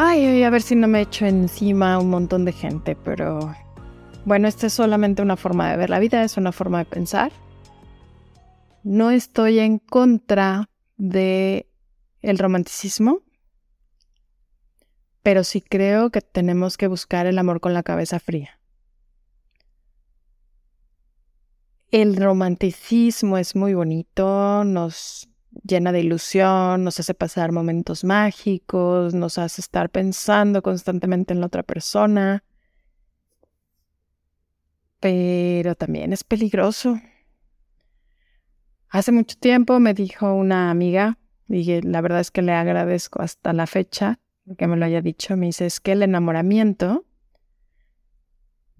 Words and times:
Ay, 0.00 0.44
a 0.44 0.50
ver 0.50 0.62
si 0.62 0.76
no 0.76 0.86
me 0.86 1.00
echo 1.00 1.26
encima 1.26 1.98
un 1.98 2.08
montón 2.08 2.44
de 2.44 2.52
gente, 2.52 2.94
pero 2.94 3.52
bueno, 4.24 4.46
esta 4.46 4.68
es 4.68 4.72
solamente 4.72 5.22
una 5.22 5.36
forma 5.36 5.68
de 5.68 5.76
ver 5.76 5.90
la 5.90 5.98
vida, 5.98 6.22
es 6.22 6.36
una 6.36 6.52
forma 6.52 6.78
de 6.78 6.84
pensar. 6.84 7.32
No 8.84 9.10
estoy 9.10 9.58
en 9.58 9.80
contra 9.80 10.70
de 10.98 11.68
el 12.22 12.38
romanticismo, 12.38 13.22
pero 15.24 15.42
sí 15.42 15.60
creo 15.60 16.10
que 16.10 16.20
tenemos 16.20 16.76
que 16.76 16.86
buscar 16.86 17.26
el 17.26 17.36
amor 17.36 17.58
con 17.58 17.74
la 17.74 17.82
cabeza 17.82 18.20
fría. 18.20 18.60
El 21.90 22.14
romanticismo 22.14 23.36
es 23.36 23.56
muy 23.56 23.74
bonito, 23.74 24.62
nos 24.62 25.28
llena 25.62 25.92
de 25.92 26.00
ilusión, 26.00 26.84
nos 26.84 27.00
hace 27.00 27.14
pasar 27.14 27.52
momentos 27.52 28.04
mágicos, 28.04 29.14
nos 29.14 29.38
hace 29.38 29.60
estar 29.60 29.90
pensando 29.90 30.62
constantemente 30.62 31.32
en 31.32 31.40
la 31.40 31.46
otra 31.46 31.62
persona, 31.62 32.44
pero 35.00 35.74
también 35.74 36.12
es 36.12 36.24
peligroso. 36.24 37.00
Hace 38.88 39.12
mucho 39.12 39.36
tiempo 39.38 39.78
me 39.80 39.94
dijo 39.94 40.32
una 40.32 40.70
amiga, 40.70 41.18
y 41.48 41.80
la 41.82 42.00
verdad 42.00 42.20
es 42.20 42.30
que 42.30 42.42
le 42.42 42.52
agradezco 42.52 43.22
hasta 43.22 43.52
la 43.52 43.66
fecha, 43.66 44.18
que 44.56 44.66
me 44.66 44.76
lo 44.76 44.84
haya 44.84 45.02
dicho, 45.02 45.36
me 45.36 45.46
dice, 45.46 45.66
es 45.66 45.80
que 45.80 45.92
el 45.92 46.02
enamoramiento 46.02 47.04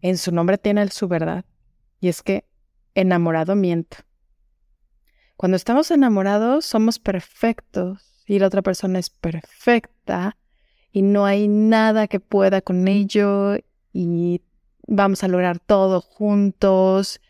en 0.01 0.17
su 0.17 0.33
nombre 0.33 0.59
tiene 0.59 0.89
su 0.89 1.09
verdad. 1.09 1.45
Y 2.01 2.09
es 2.09 2.23
que 2.23 2.45
enamorado 2.95 3.55
miento. 3.55 3.99
Cuando 5.39 5.57
estamos 5.57 5.91
enamorados 5.93 6.67
somos 6.67 6.99
perfectos 6.99 8.25
y 8.27 8.41
la 8.41 8.49
otra 8.49 8.61
persona 8.61 8.99
es 8.99 9.09
perfecta 9.09 10.37
y 10.93 11.03
no 11.03 11.27
hay 11.27 11.47
nada 11.47 12.09
que 12.09 12.19
pueda 12.19 12.61
con 12.61 12.89
ello 12.89 13.55
y 13.93 14.43
vamos 14.89 15.23
a 15.23 15.29
lograr 15.29 15.61
todo 15.61 16.01
juntos 16.01 17.21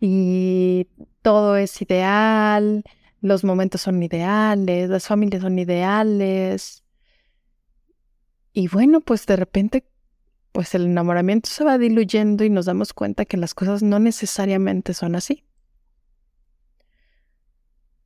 y 0.00 0.88
todo 1.20 1.56
es 1.56 1.82
ideal, 1.82 2.82
los 3.20 3.44
momentos 3.44 3.82
son 3.82 4.02
ideales, 4.02 4.88
las 4.88 5.06
familias 5.06 5.42
son 5.42 5.58
ideales, 5.58 6.82
y 8.52 8.68
bueno, 8.68 9.00
pues 9.02 9.26
de 9.26 9.36
repente, 9.36 9.84
pues 10.52 10.74
el 10.74 10.86
enamoramiento 10.86 11.50
se 11.50 11.62
va 11.62 11.76
diluyendo 11.76 12.42
y 12.42 12.50
nos 12.50 12.66
damos 12.66 12.94
cuenta 12.94 13.26
que 13.26 13.36
las 13.36 13.54
cosas 13.54 13.82
no 13.82 13.98
necesariamente 13.98 14.94
son 14.94 15.14
así. 15.14 15.44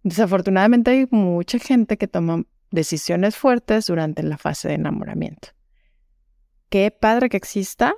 Desafortunadamente 0.05 0.91
hay 0.91 1.09
mucha 1.11 1.59
gente 1.59 1.97
que 1.97 2.07
toma 2.07 2.45
decisiones 2.71 3.37
fuertes 3.37 3.87
durante 3.87 4.23
la 4.23 4.37
fase 4.37 4.69
de 4.69 4.75
enamoramiento. 4.75 5.49
Qué 6.69 6.91
padre 6.91 7.31
que 7.31 7.39
exista. 7.39 7.95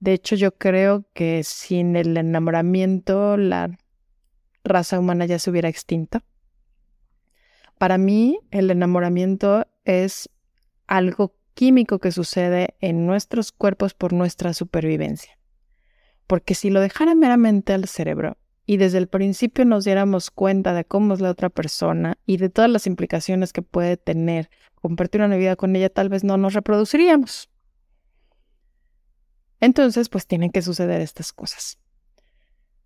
De 0.00 0.14
hecho, 0.14 0.34
yo 0.34 0.56
creo 0.56 1.04
que 1.12 1.42
sin 1.44 1.94
el 1.96 2.16
enamoramiento 2.16 3.36
la 3.36 3.76
raza 4.64 4.98
humana 4.98 5.26
ya 5.26 5.38
se 5.38 5.50
hubiera 5.50 5.68
extinto. 5.68 6.20
Para 7.76 7.98
mí, 7.98 8.38
el 8.50 8.70
enamoramiento 8.70 9.66
es 9.84 10.30
algo 10.86 11.36
químico 11.52 11.98
que 11.98 12.12
sucede 12.12 12.76
en 12.80 13.04
nuestros 13.04 13.52
cuerpos 13.52 13.92
por 13.92 14.14
nuestra 14.14 14.54
supervivencia. 14.54 15.38
Porque 16.26 16.54
si 16.54 16.70
lo 16.70 16.80
dejara 16.80 17.14
meramente 17.14 17.74
al 17.74 17.88
cerebro 17.88 18.38
y 18.66 18.78
desde 18.78 18.98
el 18.98 19.08
principio 19.08 19.64
nos 19.64 19.84
diéramos 19.84 20.30
cuenta 20.30 20.72
de 20.72 20.84
cómo 20.84 21.14
es 21.14 21.20
la 21.20 21.30
otra 21.30 21.50
persona 21.50 22.16
y 22.26 22.38
de 22.38 22.48
todas 22.48 22.70
las 22.70 22.86
implicaciones 22.86 23.52
que 23.52 23.62
puede 23.62 23.96
tener 23.96 24.50
compartir 24.74 25.22
una 25.22 25.36
vida 25.36 25.56
con 25.56 25.74
ella, 25.76 25.88
tal 25.88 26.08
vez 26.08 26.24
no 26.24 26.36
nos 26.36 26.52
reproduciríamos. 26.52 27.48
Entonces, 29.60 30.10
pues 30.10 30.26
tienen 30.26 30.50
que 30.50 30.60
suceder 30.60 31.00
estas 31.00 31.32
cosas. 31.32 31.78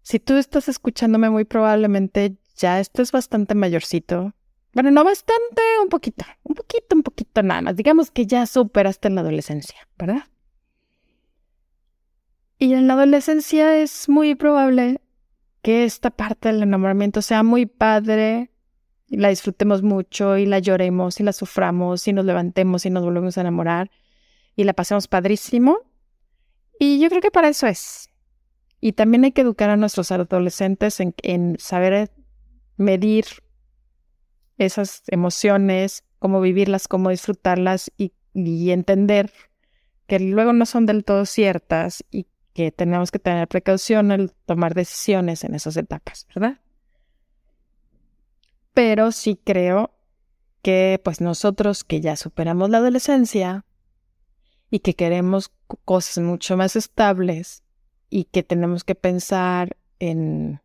Si 0.02 0.20
tú 0.20 0.34
estás 0.34 0.68
escuchándome, 0.68 1.28
muy 1.28 1.44
probablemente 1.44 2.36
ya 2.56 2.78
estés 2.78 3.10
bastante 3.10 3.54
mayorcito, 3.54 4.32
bueno, 4.74 4.90
no 4.90 5.02
bastante, 5.02 5.62
un 5.82 5.88
poquito, 5.88 6.24
un 6.44 6.54
poquito, 6.54 6.94
un 6.94 7.02
poquito 7.02 7.42
nada 7.42 7.62
más. 7.62 7.76
Digamos 7.76 8.10
que 8.10 8.26
ya 8.26 8.46
superaste 8.46 9.08
en 9.08 9.16
la 9.16 9.22
adolescencia, 9.22 9.88
¿verdad? 9.98 10.24
Y 12.58 12.74
en 12.74 12.86
la 12.86 12.94
adolescencia 12.94 13.76
es 13.76 14.08
muy 14.08 14.34
probable 14.34 15.00
que 15.62 15.84
esta 15.84 16.10
parte 16.10 16.48
del 16.48 16.62
enamoramiento 16.62 17.22
sea 17.22 17.42
muy 17.42 17.66
padre, 17.66 18.50
y 19.08 19.16
la 19.16 19.30
disfrutemos 19.30 19.82
mucho, 19.82 20.36
y 20.36 20.46
la 20.46 20.58
lloremos, 20.58 21.19
y 21.20 21.22
la 21.22 21.32
suframos, 21.32 22.06
y 22.06 22.12
nos 22.12 22.24
levantemos, 22.24 22.84
y 22.84 22.91
nos 22.91 23.04
volvemos 23.04 23.38
a 23.38 23.41
enamorar, 23.41 23.91
y 24.54 24.64
la 24.64 24.74
pasemos 24.74 25.08
padrísimo. 25.08 25.78
Y 26.78 27.00
yo 27.00 27.08
creo 27.08 27.20
que 27.22 27.30
para 27.30 27.48
eso 27.48 27.66
es. 27.66 28.10
Y 28.80 28.92
también 28.92 29.24
hay 29.24 29.32
que 29.32 29.41
educar 29.41 29.70
a 29.70 29.76
nuestros 29.76 30.12
adolescentes 30.12 31.00
en, 31.00 31.56
saber 31.58 32.10
medir 32.76 33.25
esas 34.56 35.02
emociones, 35.08 36.04
cómo 36.19 36.40
vivirlas, 36.40 36.86
cómo 36.86 37.10
disfrutarlas 37.10 37.90
y, 37.96 38.12
entender 38.70 39.32
que 40.06 40.20
luego 40.20 40.52
no 40.52 40.64
son 40.64 40.86
del 40.86 41.04
todo 41.04 41.26
ciertas 41.26 42.04
y 42.12 42.28
que 42.58 42.72
tenemos 42.72 43.12
que 43.12 43.20
tener 43.20 43.46
precaución 43.46 44.10
al 44.10 44.32
tomar 44.44 44.74
decisiones 44.74 45.44
en 45.44 45.54
esas 45.54 45.76
etapas, 45.76 46.26
¿verdad? 46.34 46.58
Pero 48.74 49.12
sí 49.12 49.38
creo 49.44 49.92
que 50.60 51.00
pues 51.04 51.20
nosotros 51.20 51.84
que 51.84 52.00
ya 52.00 52.16
superamos 52.16 52.69
la 52.69 52.78
adolescencia 52.78 53.64
y 54.72 54.80
que 54.80 54.94
queremos 54.94 55.52
cosas 55.84 56.19
mucho 56.24 56.56
más 56.56 56.74
estables 56.74 57.62
y 58.10 58.24
que 58.24 58.42
tenemos 58.42 58.82
que 58.82 58.96
pensar 58.96 59.76
en 60.00 60.60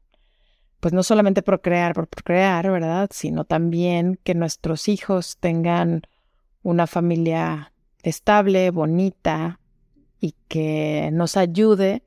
pues 0.80 0.96
no 0.96 1.04
solamente 1.04 1.44
procrear 1.44 1.94
por 1.94 2.08
procrear, 2.08 2.72
¿verdad? 2.72 3.08
Sino 3.14 3.46
también 3.46 4.20
que 4.24 4.34
nuestros 4.34 4.88
hijos 4.88 5.38
tengan 5.38 6.02
una 6.64 6.88
familia 6.88 7.72
estable, 8.02 8.72
bonita 8.72 9.60
y 10.24 10.38
que 10.48 11.10
nos 11.12 11.36
ayude 11.36 12.02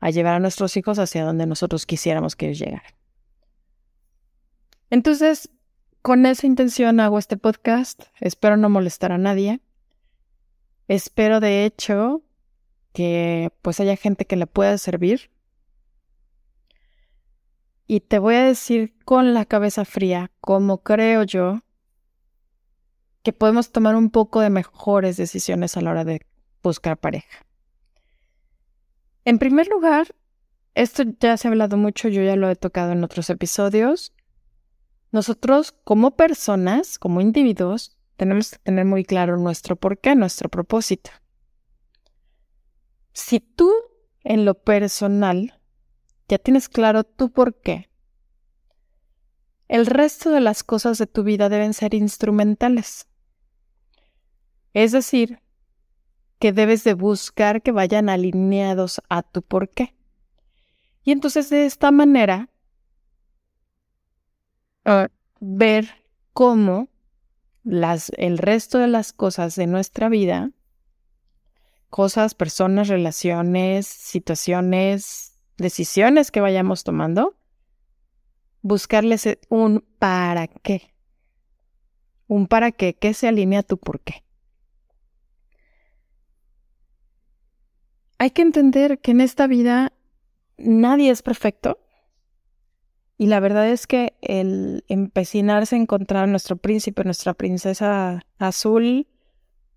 a 0.00 0.08
llevar 0.08 0.32
a 0.32 0.40
nuestros 0.40 0.78
hijos 0.78 0.98
hacia 0.98 1.22
donde 1.22 1.44
nosotros 1.44 1.84
quisiéramos 1.84 2.34
que 2.34 2.46
ellos 2.46 2.60
llegaran. 2.60 2.94
Entonces, 4.88 5.50
con 6.00 6.24
esa 6.24 6.46
intención 6.46 6.98
hago 6.98 7.18
este 7.18 7.36
podcast. 7.36 8.04
Espero 8.20 8.56
no 8.56 8.70
molestar 8.70 9.12
a 9.12 9.18
nadie. 9.18 9.60
Espero, 10.86 11.40
de 11.40 11.66
hecho, 11.66 12.22
que 12.94 13.52
pues 13.60 13.80
haya 13.80 13.96
gente 13.96 14.24
que 14.24 14.36
le 14.36 14.46
pueda 14.46 14.78
servir 14.78 15.30
y 17.86 18.00
te 18.00 18.18
voy 18.18 18.36
a 18.36 18.44
decir 18.44 18.94
con 19.04 19.34
la 19.34 19.44
cabeza 19.44 19.84
fría 19.84 20.30
cómo 20.40 20.82
creo 20.82 21.22
yo 21.22 21.60
que 23.22 23.34
podemos 23.34 23.72
tomar 23.72 23.94
un 23.94 24.08
poco 24.08 24.40
de 24.40 24.48
mejores 24.48 25.18
decisiones 25.18 25.76
a 25.76 25.82
la 25.82 25.90
hora 25.90 26.04
de 26.06 26.24
buscar 26.62 26.96
pareja. 26.96 27.47
En 29.28 29.38
primer 29.38 29.68
lugar, 29.68 30.14
esto 30.74 31.02
ya 31.20 31.36
se 31.36 31.46
ha 31.46 31.50
hablado 31.50 31.76
mucho, 31.76 32.08
yo 32.08 32.22
ya 32.22 32.34
lo 32.34 32.48
he 32.48 32.56
tocado 32.56 32.92
en 32.92 33.04
otros 33.04 33.28
episodios. 33.28 34.14
Nosotros 35.12 35.72
como 35.84 36.16
personas, 36.16 36.98
como 36.98 37.20
individuos, 37.20 37.98
tenemos 38.16 38.52
que 38.52 38.58
tener 38.60 38.86
muy 38.86 39.04
claro 39.04 39.36
nuestro 39.36 39.76
porqué, 39.76 40.14
nuestro 40.14 40.48
propósito. 40.48 41.10
Si 43.12 43.38
tú 43.40 43.70
en 44.24 44.46
lo 44.46 44.54
personal 44.54 45.60
ya 46.26 46.38
tienes 46.38 46.70
claro 46.70 47.04
tu 47.04 47.30
por 47.30 47.60
qué, 47.60 47.90
el 49.68 49.84
resto 49.84 50.30
de 50.30 50.40
las 50.40 50.64
cosas 50.64 50.96
de 50.96 51.06
tu 51.06 51.22
vida 51.22 51.50
deben 51.50 51.74
ser 51.74 51.92
instrumentales. 51.92 53.08
Es 54.72 54.92
decir, 54.92 55.42
que 56.38 56.52
debes 56.52 56.84
de 56.84 56.94
buscar 56.94 57.62
que 57.62 57.72
vayan 57.72 58.08
alineados 58.08 59.00
a 59.08 59.22
tu 59.22 59.42
por 59.42 59.68
qué. 59.68 59.94
Y 61.02 61.12
entonces 61.12 61.50
de 61.50 61.66
esta 61.66 61.90
manera, 61.90 62.48
ah, 64.84 65.08
ver 65.40 65.88
cómo 66.32 66.88
las, 67.64 68.10
el 68.16 68.38
resto 68.38 68.78
de 68.78 68.88
las 68.88 69.12
cosas 69.12 69.56
de 69.56 69.66
nuestra 69.66 70.08
vida, 70.08 70.52
cosas, 71.90 72.34
personas, 72.34 72.88
relaciones, 72.88 73.86
situaciones, 73.86 75.38
decisiones 75.56 76.30
que 76.30 76.40
vayamos 76.40 76.84
tomando, 76.84 77.36
buscarles 78.62 79.38
un 79.48 79.84
para 79.98 80.46
qué. 80.46 80.94
Un 82.26 82.46
para 82.46 82.72
qué, 82.72 82.94
que 82.94 83.14
se 83.14 83.26
alinea 83.26 83.60
a 83.60 83.62
tu 83.62 83.78
por 83.78 84.00
qué. 84.00 84.27
Hay 88.18 88.30
que 88.32 88.42
entender 88.42 88.98
que 88.98 89.12
en 89.12 89.20
esta 89.20 89.46
vida 89.46 89.92
nadie 90.56 91.10
es 91.10 91.22
perfecto. 91.22 91.78
Y 93.16 93.26
la 93.26 93.40
verdad 93.40 93.68
es 93.68 93.86
que 93.86 94.16
el 94.20 94.84
empecinarse 94.88 95.76
a 95.76 95.78
encontrar 95.78 96.28
nuestro 96.28 96.56
príncipe, 96.56 97.04
nuestra 97.04 97.34
princesa 97.34 98.22
azul, 98.38 99.06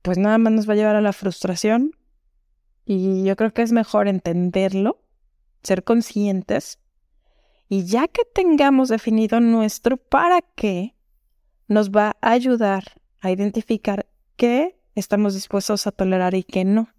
pues 0.01 0.17
nada 0.17 0.37
más 0.37 0.53
nos 0.53 0.69
va 0.69 0.73
a 0.73 0.75
llevar 0.75 0.95
a 0.95 1.01
la 1.01 1.13
frustración. 1.13 1.95
Y 2.85 3.23
yo 3.23 3.35
creo 3.35 3.53
que 3.53 3.61
es 3.61 3.71
mejor 3.71 4.07
entenderlo, 4.07 5.03
ser 5.63 5.83
conscientes. 5.83 6.79
Y 7.69 7.85
ya 7.85 8.07
que 8.07 8.23
tengamos 8.25 8.89
definido 8.89 9.39
nuestro 9.39 9.97
para 9.97 10.41
qué, 10.41 10.95
nos 11.67 11.91
va 11.91 12.17
a 12.21 12.31
ayudar 12.31 12.83
a 13.21 13.31
identificar 13.31 14.07
qué 14.35 14.79
estamos 14.95 15.35
dispuestos 15.35 15.87
a 15.87 15.91
tolerar 15.91 16.33
y 16.33 16.43
qué 16.43 16.65
no. 16.65 16.89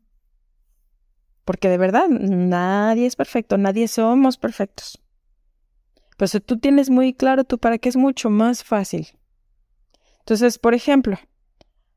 Porque 1.45 1.69
de 1.69 1.79
verdad, 1.79 2.09
nadie 2.09 3.07
es 3.07 3.17
perfecto, 3.17 3.59
nadie 3.59 3.89
somos 3.89 4.39
perfectos. 4.39 5.01
Pero 6.17 6.29
si 6.29 6.41
tú 6.41 6.59
tienes 6.59 6.89
muy 6.89 7.15
claro 7.15 7.45
tu 7.45 7.59
para 7.59 7.79
qué 7.79 7.89
es 7.89 7.97
mucho 7.97 8.31
más 8.31 8.63
fácil. 8.63 9.09
Entonces, 10.21 10.59
por 10.59 10.75
ejemplo, 10.75 11.19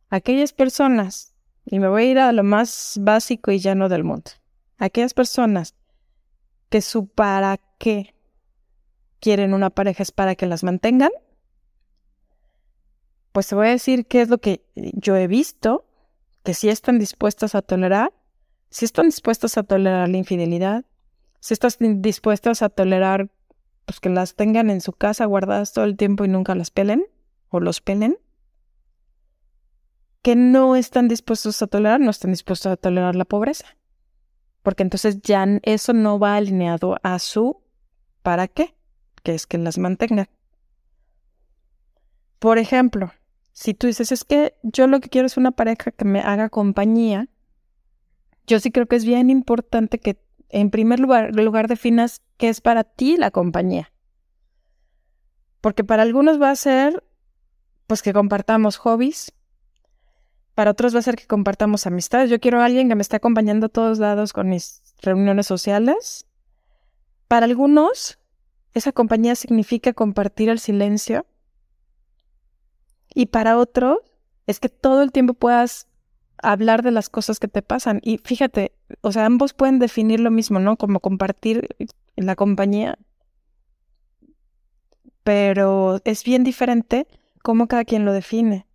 aquellas 0.10 0.52
personas, 0.52 1.36
y 1.66 1.80
me 1.80 1.88
voy 1.88 2.04
a 2.04 2.12
ir 2.12 2.20
a 2.20 2.32
lo 2.32 2.44
más 2.44 2.98
básico 3.02 3.52
y 3.52 3.60
llano 3.60 3.88
del 3.88 4.04
mundo, 4.04 4.32
aquellas 4.78 5.14
personas 5.14 5.76
que 6.70 6.82
su 6.82 7.08
para 7.08 7.60
qué 7.78 8.16
quieren 9.20 9.54
una 9.54 9.70
pareja 9.70 10.02
es 10.02 10.12
para 10.12 10.36
que 10.36 10.48
las 10.48 10.64
mantengan, 10.64 11.12
pues 13.32 13.48
te 13.48 13.56
voy 13.56 13.68
a 13.68 13.72
decir 13.72 14.08
qué 14.08 14.22
es 14.22 14.30
lo 14.30 14.40
que 14.40 14.66
yo 14.76 15.16
he 15.16 15.28
visto, 15.28 15.86
que 16.44 16.54
sí 16.54 16.70
están 16.70 17.00
dispuestas 17.00 17.54
a 17.54 17.62
tolerar 17.62 18.14
si 18.76 18.84
están 18.84 19.06
dispuestos 19.06 19.58
a 19.58 19.64
tolerar 19.64 20.10
la 20.10 20.18
infidelidad, 20.18 20.84
si 21.40 21.54
están 21.54 22.02
dispuestos 22.02 22.62
a 22.62 22.68
tolerar 22.68 23.32
pues, 23.86 24.02
que 24.02 24.10
las 24.10 24.36
tengan 24.36 24.70
en 24.70 24.82
su 24.82 24.92
casa 24.92 25.24
guardadas 25.24 25.72
todo 25.72 25.86
el 25.86 25.96
tiempo 25.96 26.26
y 26.26 26.28
nunca 26.28 26.56
las 26.56 26.72
pelen 26.72 27.06
o 27.48 27.62
los 27.62 27.80
pelen, 27.80 28.18
que 30.22 30.36
no 30.36 30.76
están 30.76 31.08
dispuestos 31.08 31.62
a 31.62 31.68
tolerar, 31.68 32.02
no 32.02 32.12
están 32.12 32.32
dispuestos 32.32 32.70
a 32.70 32.76
tolerar 32.76 33.16
la 33.16 33.24
pobreza. 33.24 33.78
Porque 34.62 34.84
entonces 34.84 35.22
ya 35.22 35.48
eso 35.64 35.94
no 35.94 36.20
va 36.20 36.36
alineado 36.36 36.98
a 37.02 37.18
su 37.20 37.62
para 38.24 38.50
qué, 38.50 38.76
que 39.24 39.36
es 39.36 39.48
que 39.48 39.58
las 39.58 39.78
mantengan. 39.78 40.28
Por 42.40 42.58
ejemplo, 42.58 43.14
si 43.54 43.74
tú 43.74 43.88
dices, 43.88 44.12
es 44.12 44.26
que 44.26 44.58
yo 44.64 44.88
lo 44.88 45.00
que 45.00 45.08
quiero 45.08 45.28
es 45.28 45.38
una 45.38 45.52
pareja 45.52 45.92
que 45.92 46.04
me 46.04 46.20
haga 46.20 46.50
compañía, 46.50 47.30
yo 48.48 48.60
sí 48.60 48.72
creo 48.72 48.86
que 48.86 48.96
es 48.96 49.06
bien 49.06 49.30
importante 49.30 50.00
que 50.00 50.20
en 50.50 50.70
primer 50.70 51.00
lugar, 51.00 51.36
lugar 51.36 51.68
definas 51.68 52.22
qué 52.38 52.50
es 52.50 52.62
para 52.62 52.84
ti 52.84 53.18
la 53.18 53.32
compañía. 53.32 53.92
Porque 55.62 55.84
para 55.84 56.04
algunos 56.04 56.42
va 56.42 56.52
a 56.52 56.56
ser 56.56 57.04
pues 57.88 58.02
que 58.02 58.14
compartamos 58.14 58.78
hobbies, 58.78 59.34
para 60.56 60.72
otros 60.72 60.96
va 60.96 61.00
a 61.00 61.04
ser 61.04 61.18
que 61.18 61.28
compartamos 61.28 61.86
amistades. 61.86 62.30
Yo 62.30 62.40
quiero 62.40 62.62
a 62.62 62.66
alguien 62.66 62.88
que 62.88 62.96
me 62.96 63.02
esté 63.02 63.18
acompañando 63.18 63.66
a 63.66 63.70
todos 63.70 64.00
lados 64.00 64.32
con 64.32 64.50
mis 64.50 64.82
reuniones 65.02 65.46
sociales. 65.48 66.26
Para 67.28 67.46
algunos, 67.46 68.20
esa 68.74 68.94
compañía 68.94 69.36
significa 69.36 69.94
compartir 69.94 70.50
el 70.50 70.60
silencio. 70.60 71.26
Y 73.14 73.28
para 73.28 73.58
otros, 73.58 74.00
es 74.48 74.60
que 74.60 74.70
todo 74.70 75.04
el 75.04 75.12
tiempo 75.12 75.34
puedas 75.34 75.88
hablar 76.42 76.84
de 76.84 76.92
las 76.92 77.10
cosas 77.10 77.40
que 77.40 77.48
te 77.48 77.62
pasan. 77.62 78.00
Y 78.04 78.18
fíjate, 78.18 78.74
o 79.02 79.12
sea, 79.12 79.26
ambos 79.26 79.54
pueden 79.54 79.80
definir 79.80 80.20
lo 80.20 80.32
mismo, 80.32 80.60
¿no? 80.60 80.78
Como 80.78 81.00
compartir 81.00 81.68
la 82.16 82.36
compañía. 82.36 82.98
Pero 85.24 86.02
es 86.06 86.24
bien 86.24 86.44
diferente 86.44 87.08
cómo 87.42 87.68
cada 87.68 87.86
quien 87.86 88.06
lo 88.06 88.14
define. 88.14 88.68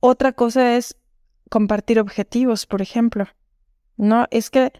Otra 0.00 0.32
cosa 0.32 0.76
es 0.76 0.96
compartir 1.50 2.00
objetivos, 2.00 2.66
por 2.66 2.82
ejemplo. 2.82 3.26
No, 3.96 4.26
es 4.30 4.50
que 4.50 4.72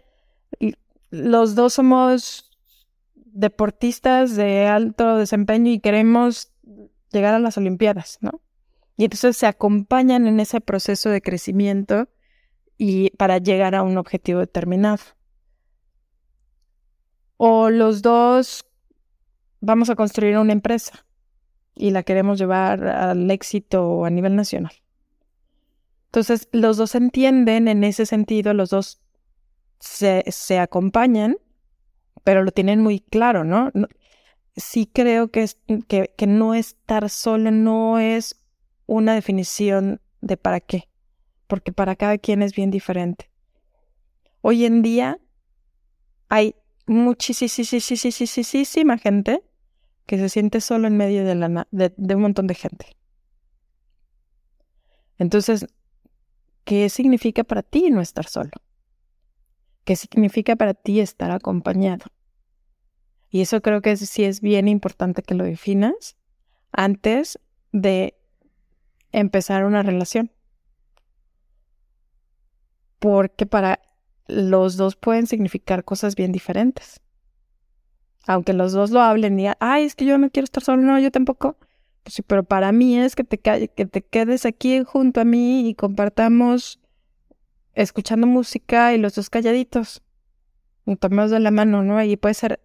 los 1.09 1.55
dos 1.55 1.73
somos 1.73 2.49
deportistas 3.15 4.35
de 4.35 4.67
alto 4.67 5.17
desempeño 5.17 5.71
y 5.71 5.79
queremos 5.79 6.51
llegar 7.11 7.33
a 7.33 7.39
las 7.39 7.57
Olimpiadas, 7.57 8.17
¿no? 8.21 8.41
Y 8.97 9.05
entonces 9.05 9.37
se 9.37 9.47
acompañan 9.47 10.27
en 10.27 10.39
ese 10.39 10.61
proceso 10.61 11.09
de 11.09 11.21
crecimiento 11.21 12.09
y 12.77 13.09
para 13.11 13.37
llegar 13.39 13.75
a 13.75 13.83
un 13.83 13.97
objetivo 13.97 14.39
determinado. 14.39 15.03
O 17.37 17.69
los 17.69 18.01
dos 18.01 18.65
vamos 19.59 19.89
a 19.89 19.95
construir 19.95 20.37
una 20.37 20.53
empresa 20.53 21.05
y 21.75 21.89
la 21.89 22.03
queremos 22.03 22.37
llevar 22.37 22.85
al 22.87 23.29
éxito 23.31 24.05
a 24.05 24.09
nivel 24.09 24.35
nacional. 24.35 24.73
Entonces, 26.05 26.47
los 26.51 26.77
dos 26.77 26.93
entienden 26.93 27.67
en 27.67 27.83
ese 27.83 28.05
sentido, 28.05 28.53
los 28.53 28.69
dos 28.69 29.01
se, 29.79 30.23
se 30.27 30.59
acompañan, 30.59 31.37
pero 32.23 32.43
lo 32.43 32.51
tienen 32.51 32.81
muy 32.81 32.99
claro, 32.99 33.43
¿no? 33.43 33.71
sí 34.55 34.89
creo 34.91 35.31
que, 35.31 35.43
es, 35.43 35.57
que, 35.87 36.13
que 36.15 36.27
no 36.27 36.53
estar 36.53 37.09
solo 37.09 37.51
no 37.51 37.99
es 37.99 38.42
una 38.93 39.15
definición 39.15 40.01
de 40.21 40.37
para 40.37 40.59
qué, 40.59 40.89
porque 41.47 41.71
para 41.71 41.95
cada 41.95 42.17
quien 42.17 42.41
es 42.41 42.53
bien 42.53 42.69
diferente. 42.69 43.29
Hoy 44.41 44.65
en 44.65 44.81
día 44.81 45.19
hay 46.29 46.55
muchísima 46.85 48.97
gente 48.97 49.43
que 50.05 50.17
se 50.17 50.29
siente 50.29 50.61
solo 50.61 50.87
en 50.87 50.97
medio 50.97 51.25
de, 51.25 52.15
un 52.15 52.21
montón 52.21 52.47
de 52.47 52.55
gente. 52.55 52.97
Entonces, 55.17 55.65
¿qué 56.63 56.89
significa 56.89 57.43
para 57.43 57.63
ti 57.63 57.89
no 57.89 58.01
estar 58.01 58.27
solo? 58.27 58.51
¿Qué 59.85 59.95
significa 59.95 60.55
para 60.55 60.73
ti 60.73 60.99
estar 60.99 61.31
acompañado? 61.31 62.05
Y 63.29 63.41
eso 63.41 63.61
creo 63.61 63.81
que 63.81 63.97
sí 63.97 64.23
es 64.23 64.41
bien 64.41 64.67
importante 64.67 65.23
que 65.23 65.33
lo 65.33 65.45
definas 65.45 66.17
antes 66.71 67.39
de 67.71 68.15
empezar 69.13 69.63
una 69.63 69.83
relación. 69.83 70.31
Porque 72.99 73.45
para 73.45 73.79
los 74.27 74.75
dos 74.75 74.95
pueden 74.95 75.27
significar 75.27 75.85
cosas 75.85 76.15
bien 76.15 76.31
diferentes. 76.31 76.99
Aunque 78.25 78.53
los 78.53 78.71
dos 78.71 78.91
lo 78.91 79.01
hablen 79.01 79.39
y, 79.39 79.47
ay, 79.59 79.83
es 79.83 79.95
que 79.95 80.05
yo 80.05 80.17
no 80.17 80.29
quiero 80.29 80.45
estar 80.45 80.63
solo, 80.63 80.81
no, 80.81 80.99
yo 80.99 81.11
tampoco. 81.11 81.57
Pues 82.03 82.15
sí, 82.15 82.21
pero 82.21 82.43
para 82.43 82.71
mí 82.71 82.97
es 82.97 83.15
que 83.15 83.23
te, 83.23 83.37
que 83.37 83.85
te 83.85 84.01
quedes 84.01 84.45
aquí 84.45 84.83
junto 84.83 85.21
a 85.21 85.25
mí 85.25 85.69
y 85.69 85.75
compartamos 85.75 86.79
escuchando 87.73 88.27
música 88.27 88.93
y 88.93 88.97
los 88.97 89.15
dos 89.15 89.29
calladitos. 89.29 90.01
Y 90.85 90.95
tomemos 90.95 91.31
de 91.31 91.39
la 91.39 91.51
mano, 91.51 91.83
¿no? 91.83 92.01
Y 92.03 92.17
puede 92.17 92.33
ser, 92.33 92.61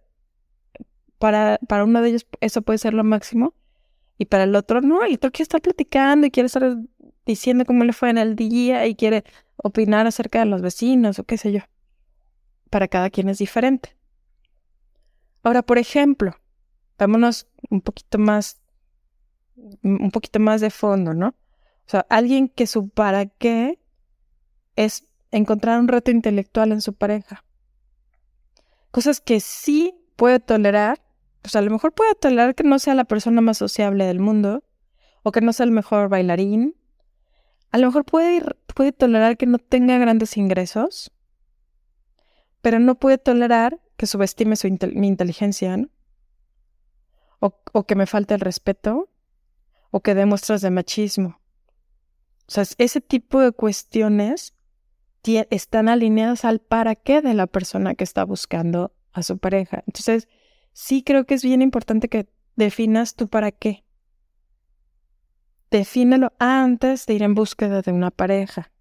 para, 1.17 1.59
para 1.67 1.83
uno 1.83 2.01
de 2.01 2.09
ellos 2.09 2.27
eso 2.41 2.61
puede 2.61 2.79
ser 2.79 2.93
lo 2.93 3.03
máximo. 3.03 3.53
Y 4.19 4.25
para 4.25 4.43
el 4.43 4.55
otro, 4.55 4.81
no, 4.81 5.03
el 5.03 5.15
otro 5.15 5.31
quiere 5.31 5.43
estar 5.43 5.61
platicando 5.61 6.27
y 6.27 6.31
quiere 6.31 6.47
estar 6.47 6.77
diciendo 7.25 7.63
cómo 7.65 7.85
le 7.85 7.93
fue 7.93 8.09
en 8.09 8.17
el 8.17 8.35
día 8.35 8.85
y 8.85 8.93
quiere 8.93 9.23
opinar 9.55 10.05
acerca 10.05 10.39
de 10.39 10.45
los 10.45 10.61
vecinos 10.61 11.17
o 11.19 11.23
qué 11.23 11.37
sé 11.37 11.53
yo. 11.53 11.61
Para 12.69 12.89
cada 12.89 13.09
quien 13.09 13.29
es 13.29 13.37
diferente. 13.37 13.95
Ahora, 15.41 15.61
por 15.63 15.77
ejemplo, 15.77 16.35
vámonos 16.97 17.47
un 17.69 17.81
poquito 17.81 18.17
más, 18.17 18.61
un 19.81 20.11
poquito 20.11 20.39
más 20.39 20.59
de 20.59 20.69
fondo, 20.69 21.13
¿no? 21.13 21.29
O 21.29 21.89
sea, 21.89 22.05
alguien 22.09 22.49
que 22.49 22.67
su 22.67 22.89
para 22.89 23.25
qué 23.25 23.79
es 24.75 25.07
encontrar 25.31 25.79
un 25.79 25.87
reto 25.87 26.11
intelectual 26.11 26.73
en 26.73 26.81
su 26.81 26.93
pareja. 26.93 27.45
Cosas 28.91 29.21
que 29.21 29.39
sí 29.39 29.95
puede 30.17 30.39
tolerar, 30.41 31.01
pues 31.41 31.55
a 31.55 31.61
lo 31.61 31.71
mejor 31.71 31.93
puede 31.93 32.15
tolerar 32.15 32.55
que 32.55 32.63
no 32.63 32.79
sea 32.79 32.95
la 32.95 33.05
persona 33.05 33.41
más 33.41 33.57
sociable 33.57 34.05
del 34.05 34.19
mundo, 34.19 34.63
o 35.23 35.31
que 35.31 35.41
no 35.41 35.53
sea 35.53 35.65
el 35.65 35.71
mejor 35.71 36.09
bailarín. 36.09 36.75
A 37.71 37.77
lo 37.77 37.87
mejor 37.87 38.05
puede, 38.05 38.43
puede 38.73 38.91
tolerar 38.91 39.37
que 39.37 39.45
no 39.45 39.57
tenga 39.57 39.97
grandes 39.97 40.37
ingresos, 40.37 41.11
pero 42.61 42.79
no 42.79 42.95
puede 42.95 43.17
tolerar 43.17 43.79
que 43.97 44.07
subestime 44.07 44.55
su 44.55 44.67
mi 44.93 45.07
inteligencia, 45.07 45.77
o, 47.39 47.59
o 47.71 47.83
que 47.85 47.95
me 47.95 48.05
falte 48.05 48.33
el 48.33 48.41
respeto, 48.41 49.09
o 49.91 50.01
que 50.01 50.15
dé 50.15 50.25
muestras 50.25 50.61
de 50.61 50.71
machismo. 50.71 51.39
O 52.47 52.51
sea, 52.51 52.63
ese 52.77 53.01
tipo 53.01 53.39
de 53.39 53.51
cuestiones 53.51 54.55
están 55.23 55.89
alineadas 55.89 56.45
al 56.45 56.59
para 56.59 56.95
qué 56.95 57.21
de 57.21 57.33
la 57.33 57.47
persona 57.47 57.95
que 57.95 58.03
está 58.03 58.23
buscando 58.23 58.93
a 59.11 59.23
su 59.23 59.37
pareja. 59.37 59.83
Entonces, 59.85 60.27
sí 60.79 61.03
creo 61.03 61.25
que 61.25 61.33
es 61.33 61.43
bien 61.43 61.61
importante 61.61 62.07
que 62.07 62.29
definas 62.55 63.13
tu 63.13 63.27
para 63.27 63.51
qué. 63.51 63.83
Defínelo 65.69 66.31
antes 66.39 67.05
de 67.05 67.15
ir 67.15 67.23
en 67.23 67.35
búsqueda 67.35 67.81
de 67.81 67.91
una 67.91 68.11
pareja. 68.11 68.71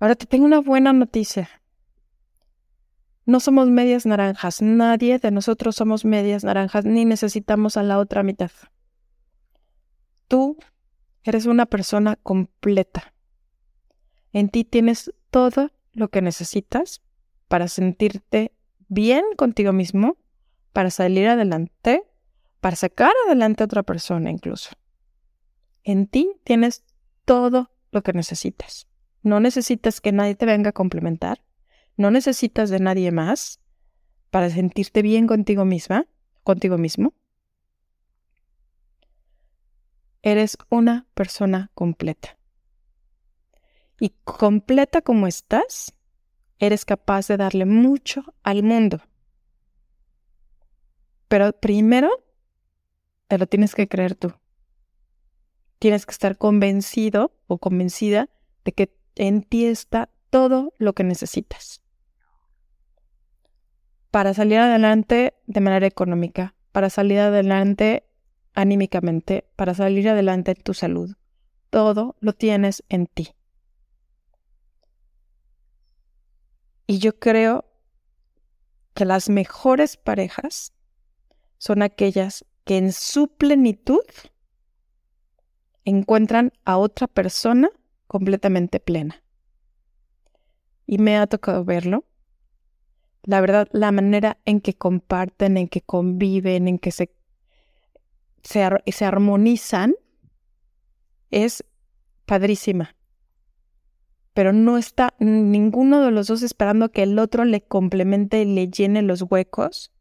Ahora 0.00 0.16
te 0.16 0.26
tengo 0.26 0.44
una 0.44 0.60
buena 0.60 0.92
noticia. 0.92 1.48
No 3.26 3.38
somos 3.38 3.68
medias 3.68 4.06
naranjas. 4.06 4.60
Nadie 4.60 5.20
de 5.20 5.30
nosotros 5.30 5.76
somos 5.76 6.04
medias 6.04 6.42
naranjas 6.42 6.84
ni 6.84 7.04
necesitamos 7.04 7.76
a 7.76 7.84
la 7.84 8.00
otra 8.00 8.24
mitad. 8.24 8.50
Tú 10.26 10.58
eres 11.22 11.46
una 11.46 11.64
persona 11.64 12.16
completa. 12.16 13.14
En 14.32 14.48
ti 14.48 14.64
tienes 14.64 15.12
todo 15.30 15.70
lo 15.92 16.08
que 16.08 16.22
necesitas 16.22 17.02
para 17.46 17.68
sentirte 17.68 18.55
bien 18.88 19.24
contigo 19.36 19.72
mismo, 19.72 20.16
para 20.72 20.90
salir 20.90 21.28
adelante, 21.28 22.02
para 22.60 22.76
sacar 22.76 23.12
adelante 23.26 23.62
a 23.62 23.66
otra 23.66 23.82
persona 23.82 24.30
incluso. 24.30 24.70
En 25.84 26.06
ti 26.06 26.32
tienes 26.44 26.84
todo 27.24 27.70
lo 27.92 28.02
que 28.02 28.12
necesitas. 28.12 28.86
No 29.22 29.40
necesitas 29.40 30.00
que 30.00 30.12
nadie 30.12 30.34
te 30.34 30.46
venga 30.46 30.70
a 30.70 30.72
complementar. 30.72 31.42
No 31.96 32.10
necesitas 32.10 32.70
de 32.70 32.80
nadie 32.80 33.10
más 33.10 33.60
para 34.30 34.50
sentirte 34.50 35.02
bien 35.02 35.26
contigo 35.26 35.64
misma, 35.64 36.06
contigo 36.42 36.76
mismo. 36.76 37.14
Eres 40.22 40.58
una 40.68 41.06
persona 41.14 41.70
completa 41.74 42.36
y 43.98 44.10
completa 44.24 45.00
como 45.00 45.26
estás, 45.26 45.94
eres 46.58 46.84
capaz 46.84 47.28
de 47.28 47.36
darle 47.36 47.66
mucho 47.66 48.34
al 48.42 48.62
mundo. 48.62 49.00
Pero 51.28 51.52
primero, 51.52 52.10
te 53.28 53.38
lo 53.38 53.46
tienes 53.46 53.74
que 53.74 53.88
creer 53.88 54.14
tú. 54.14 54.32
Tienes 55.78 56.06
que 56.06 56.12
estar 56.12 56.38
convencido 56.38 57.32
o 57.46 57.58
convencida 57.58 58.30
de 58.64 58.72
que 58.72 58.96
en 59.16 59.42
ti 59.42 59.66
está 59.66 60.08
todo 60.30 60.72
lo 60.78 60.94
que 60.94 61.04
necesitas. 61.04 61.82
Para 64.10 64.32
salir 64.34 64.58
adelante 64.58 65.34
de 65.46 65.60
manera 65.60 65.86
económica, 65.86 66.54
para 66.72 66.90
salir 66.90 67.18
adelante 67.18 68.04
anímicamente, 68.54 69.46
para 69.56 69.74
salir 69.74 70.08
adelante 70.08 70.52
en 70.52 70.62
tu 70.62 70.74
salud. 70.74 71.14
Todo 71.70 72.16
lo 72.20 72.32
tienes 72.32 72.82
en 72.88 73.06
ti. 73.06 73.35
Y 76.86 76.98
yo 76.98 77.18
creo 77.18 77.64
que 78.94 79.04
las 79.04 79.28
mejores 79.28 79.96
parejas 79.96 80.72
son 81.58 81.82
aquellas 81.82 82.44
que 82.64 82.78
en 82.78 82.92
su 82.92 83.28
plenitud 83.28 84.04
encuentran 85.84 86.52
a 86.64 86.78
otra 86.78 87.06
persona 87.06 87.70
completamente 88.06 88.80
plena. 88.80 89.22
Y 90.86 90.98
me 90.98 91.16
ha 91.16 91.26
tocado 91.26 91.64
verlo. 91.64 92.04
La 93.24 93.40
verdad, 93.40 93.68
la 93.72 93.90
manera 93.90 94.38
en 94.44 94.60
que 94.60 94.74
comparten, 94.74 95.56
en 95.56 95.68
que 95.68 95.80
conviven, 95.80 96.68
en 96.68 96.78
que 96.78 96.92
se, 96.92 97.12
se, 98.42 98.68
se 98.86 99.04
armonizan, 99.04 99.94
es 101.30 101.64
padrísima 102.24 102.96
pero 104.36 104.52
no 104.52 104.76
está 104.76 105.14
ninguno 105.18 106.02
de 106.02 106.10
los 106.10 106.26
dos 106.26 106.42
esperando 106.42 106.90
que 106.90 107.04
el 107.04 107.18
otro 107.18 107.46
le 107.46 107.62
complemente 107.62 108.44
le 108.44 108.68
llene 108.68 109.00
los 109.00 109.22
huecos 109.22 109.94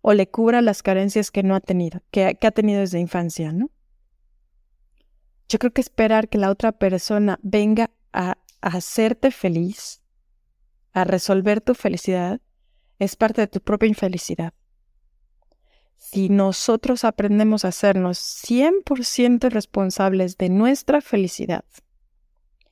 o 0.00 0.14
le 0.14 0.28
cubra 0.28 0.62
las 0.62 0.82
carencias 0.82 1.30
que 1.30 1.44
no 1.44 1.54
ha 1.54 1.60
tenido, 1.60 2.02
que, 2.10 2.24
ha 2.24 2.50
tenido 2.50 2.80
desde 2.80 2.98
infancia, 2.98 3.52
¿no? 3.52 3.70
Yo 5.48 5.60
creo 5.60 5.72
que 5.72 5.80
esperar 5.80 6.28
que 6.28 6.38
la 6.38 6.50
otra 6.50 6.72
persona 6.72 7.38
venga 7.40 7.92
a, 8.12 8.36
a 8.62 8.68
hacerte 8.68 9.30
feliz, 9.30 10.02
a 10.92 11.04
resolver 11.04 11.60
tu 11.60 11.76
felicidad, 11.76 12.40
es 12.98 13.14
parte 13.14 13.42
de 13.42 13.46
tu 13.46 13.60
propia 13.60 13.86
infelicidad. 13.86 14.54
Si 15.94 16.30
nosotros 16.30 17.04
aprendemos 17.04 17.64
a 17.64 17.68
hacernos 17.68 18.18
100% 18.18 19.50
responsables 19.50 20.36
de 20.36 20.48
nuestra 20.48 21.00
felicidad, 21.00 21.64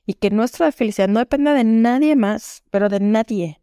y 0.05 0.13
que 0.13 0.29
nuestra 0.29 0.71
felicidad 0.71 1.07
no 1.07 1.19
dependa 1.19 1.53
de 1.53 1.63
nadie 1.63 2.15
más, 2.15 2.63
pero 2.69 2.89
de 2.89 2.99
nadie, 2.99 3.61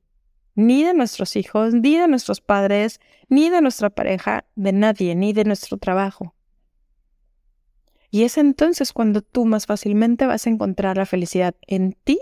ni 0.54 0.84
de 0.84 0.94
nuestros 0.94 1.36
hijos, 1.36 1.72
ni 1.74 1.96
de 1.96 2.08
nuestros 2.08 2.40
padres, 2.40 3.00
ni 3.28 3.48
de 3.48 3.60
nuestra 3.60 3.90
pareja, 3.90 4.44
de 4.54 4.72
nadie, 4.72 5.14
ni 5.14 5.32
de 5.32 5.44
nuestro 5.44 5.78
trabajo. 5.78 6.34
Y 8.10 8.24
es 8.24 8.36
entonces 8.36 8.92
cuando 8.92 9.22
tú 9.22 9.46
más 9.46 9.66
fácilmente 9.66 10.26
vas 10.26 10.46
a 10.46 10.50
encontrar 10.50 10.98
la 10.98 11.06
felicidad 11.06 11.54
en 11.66 11.92
ti 11.92 12.20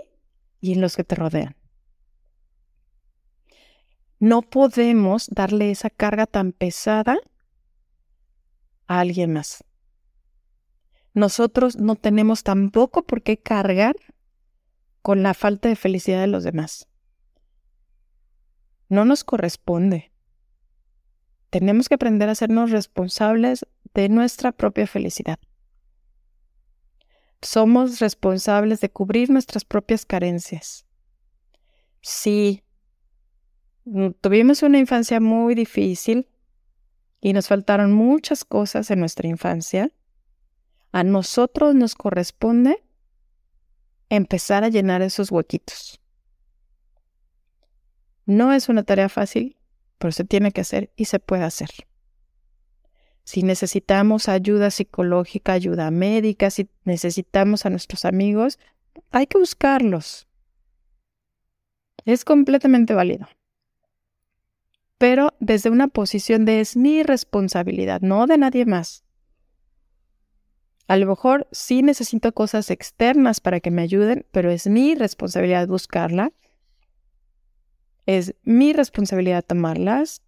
y 0.61 0.73
en 0.73 0.81
los 0.81 0.95
que 0.95 1.03
te 1.03 1.15
rodean. 1.15 1.57
No 4.19 4.43
podemos 4.43 5.27
darle 5.29 5.71
esa 5.71 5.89
carga 5.89 6.27
tan 6.27 6.53
pesada 6.53 7.17
a 8.87 8.99
alguien 8.99 9.33
más. 9.33 9.65
Nosotros 11.13 11.75
no 11.75 11.95
tenemos 11.95 12.43
tampoco 12.43 13.03
por 13.03 13.21
qué 13.21 13.37
cargar 13.37 13.95
con 15.01 15.23
la 15.23 15.33
falta 15.33 15.69
de 15.69 15.75
felicidad 15.75 16.21
de 16.21 16.27
los 16.27 16.43
demás. 16.43 16.87
No 18.89 19.05
nos 19.05 19.23
corresponde. 19.23 20.11
Tenemos 21.49 21.89
que 21.89 21.95
aprender 21.95 22.29
a 22.29 22.35
sernos 22.35 22.71
responsables 22.71 23.65
de 23.93 24.09
nuestra 24.09 24.51
propia 24.51 24.87
felicidad. 24.87 25.39
Somos 27.41 27.99
responsables 27.99 28.81
de 28.81 28.89
cubrir 28.89 29.29
nuestras 29.29 29.65
propias 29.65 30.05
carencias. 30.05 30.85
Si 32.01 32.63
tuvimos 34.21 34.63
una 34.63 34.77
infancia 34.77 35.19
muy 35.19 35.55
difícil 35.55 36.27
y 37.19 37.33
nos 37.33 37.47
faltaron 37.47 37.93
muchas 37.93 38.45
cosas 38.45 38.91
en 38.91 38.99
nuestra 38.99 39.27
infancia, 39.27 39.91
a 40.91 41.03
nosotros 41.03 41.73
nos 41.75 41.95
corresponde 41.95 42.83
empezar 44.15 44.63
a 44.63 44.69
llenar 44.69 45.01
esos 45.01 45.31
huequitos. 45.31 45.99
No 48.25 48.51
es 48.51 48.67
una 48.69 48.83
tarea 48.83 49.09
fácil, 49.09 49.57
pero 49.97 50.11
se 50.11 50.25
tiene 50.25 50.51
que 50.51 50.61
hacer 50.61 50.91
y 50.95 51.05
se 51.05 51.19
puede 51.19 51.43
hacer. 51.43 51.69
Si 53.23 53.43
necesitamos 53.43 54.27
ayuda 54.27 54.69
psicológica, 54.69 55.53
ayuda 55.53 55.91
médica, 55.91 56.49
si 56.49 56.69
necesitamos 56.83 57.65
a 57.65 57.69
nuestros 57.69 58.03
amigos, 58.03 58.59
hay 59.11 59.27
que 59.27 59.37
buscarlos. 59.37 60.27
Es 62.03 62.25
completamente 62.25 62.93
válido. 62.93 63.29
Pero 64.97 65.33
desde 65.39 65.69
una 65.69 65.87
posición 65.87 66.43
de 66.43 66.59
es 66.59 66.75
mi 66.75 67.03
responsabilidad, 67.03 68.01
no 68.01 68.27
de 68.27 68.37
nadie 68.37 68.65
más. 68.65 69.05
A 70.87 70.97
lo 70.97 71.05
mejor 71.05 71.47
sí 71.51 71.83
necesito 71.83 72.33
cosas 72.33 72.69
externas 72.69 73.39
para 73.39 73.59
que 73.59 73.71
me 73.71 73.81
ayuden, 73.81 74.25
pero 74.31 74.51
es 74.51 74.67
mi 74.67 74.95
responsabilidad 74.95 75.67
buscarla. 75.67 76.33
Es 78.05 78.35
mi 78.43 78.73
responsabilidad 78.73 79.45
tomarlas. 79.45 80.21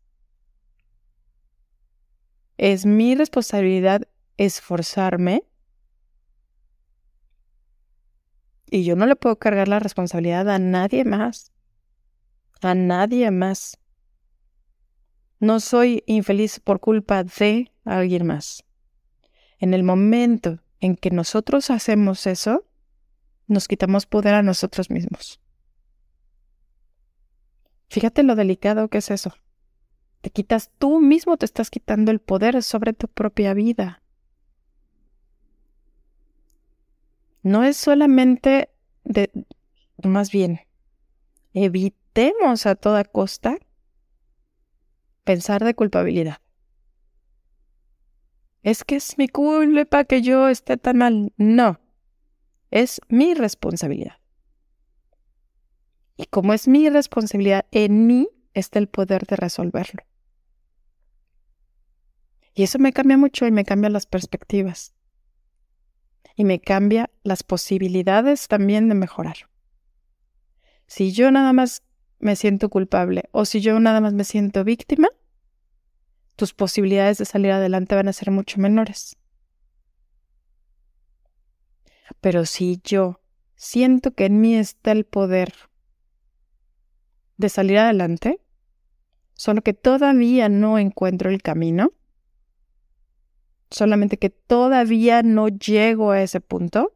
Es 2.57 2.85
mi 2.85 3.15
responsabilidad 3.15 4.07
esforzarme. 4.37 5.43
Y 8.69 8.85
yo 8.85 8.95
no 8.95 9.05
le 9.05 9.15
puedo 9.15 9.37
cargar 9.37 9.67
la 9.67 9.79
responsabilidad 9.79 10.49
a 10.49 10.59
nadie 10.59 11.03
más. 11.03 11.51
A 12.61 12.73
nadie 12.73 13.29
más. 13.31 13.77
No 15.39 15.59
soy 15.59 16.03
infeliz 16.05 16.59
por 16.59 16.79
culpa 16.79 17.23
de 17.23 17.71
alguien 17.83 18.25
más. 18.25 18.63
En 19.63 19.73
el 19.73 19.83
momento 19.83 20.59
en 20.81 20.97
que 20.97 21.09
nosotros 21.09 21.69
hacemos 21.69 22.27
eso, 22.27 22.65
nos 23.47 23.69
quitamos 23.69 24.05
poder 24.05 24.33
a 24.33 24.43
nosotros 24.43 24.89
mismos. 24.89 25.39
Fíjate 27.87 28.23
lo 28.23 28.35
delicado 28.35 28.89
que 28.89 28.97
es 28.97 29.09
eso. 29.09 29.33
Te 30.19 30.31
quitas 30.31 30.69
tú 30.79 30.99
mismo, 30.99 31.37
te 31.37 31.45
estás 31.45 31.69
quitando 31.69 32.11
el 32.11 32.19
poder 32.19 32.61
sobre 32.61 32.91
tu 32.91 33.07
propia 33.07 33.53
vida. 33.53 34.03
No 37.41 37.63
es 37.63 37.77
solamente 37.77 38.69
de, 39.05 39.31
más 40.03 40.29
bien, 40.29 40.59
evitemos 41.53 42.65
a 42.65 42.75
toda 42.75 43.05
costa 43.05 43.59
pensar 45.23 45.63
de 45.63 45.73
culpabilidad. 45.73 46.42
Es 48.63 48.85
que 48.85 48.95
es 48.95 49.17
mi 49.17 49.27
culpa 49.27 50.05
que 50.05 50.21
yo 50.21 50.47
esté 50.47 50.77
tan 50.77 50.97
mal. 50.97 51.33
No, 51.37 51.79
es 52.71 53.01
mi 53.09 53.33
responsabilidad. 53.33 54.17
Y 56.15 56.25
como 56.25 56.53
es 56.53 56.67
mi 56.67 56.89
responsabilidad, 56.89 57.65
en 57.71 58.07
mí 58.07 58.29
está 58.53 58.79
el 58.79 58.87
poder 58.87 59.25
de 59.25 59.35
resolverlo. 59.35 60.03
Y 62.55 62.63
eso 62.63 62.79
me 62.79 62.93
cambia 62.93 63.17
mucho 63.17 63.45
y 63.45 63.51
me 63.51 63.65
cambia 63.65 63.89
las 63.89 64.05
perspectivas. 64.05 64.93
Y 66.35 66.45
me 66.45 66.59
cambia 66.61 67.09
las 67.23 67.43
posibilidades 67.43 68.47
también 68.47 68.87
de 68.89 68.95
mejorar. 68.95 69.35
Si 70.87 71.11
yo 71.11 71.31
nada 71.31 71.51
más 71.51 71.83
me 72.19 72.35
siento 72.35 72.69
culpable 72.69 73.23
o 73.31 73.45
si 73.45 73.59
yo 73.59 73.79
nada 73.79 73.99
más 74.01 74.13
me 74.13 74.23
siento 74.23 74.63
víctima, 74.63 75.09
tus 76.35 76.53
posibilidades 76.53 77.17
de 77.17 77.25
salir 77.25 77.51
adelante 77.51 77.95
van 77.95 78.07
a 78.07 78.13
ser 78.13 78.31
mucho 78.31 78.59
menores. 78.59 79.17
Pero 82.21 82.45
si 82.45 82.79
yo 82.83 83.21
siento 83.55 84.11
que 84.11 84.25
en 84.25 84.41
mí 84.41 84.55
está 84.55 84.91
el 84.91 85.05
poder 85.05 85.53
de 87.37 87.49
salir 87.49 87.77
adelante, 87.77 88.39
solo 89.33 89.61
que 89.61 89.73
todavía 89.73 90.49
no 90.49 90.77
encuentro 90.77 91.29
el 91.29 91.41
camino, 91.41 91.91
solamente 93.69 94.17
que 94.17 94.29
todavía 94.29 95.23
no 95.23 95.47
llego 95.47 96.11
a 96.11 96.21
ese 96.21 96.39
punto, 96.39 96.95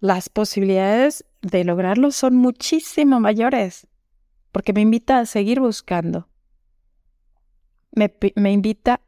las 0.00 0.28
posibilidades 0.28 1.24
de 1.42 1.64
lograrlo 1.64 2.10
son 2.10 2.36
muchísimo 2.36 3.20
mayores, 3.20 3.86
porque 4.50 4.72
me 4.72 4.80
invita 4.80 5.18
a 5.18 5.26
seguir 5.26 5.60
buscando, 5.60 6.28
me, 7.92 8.50
invita 8.50 9.00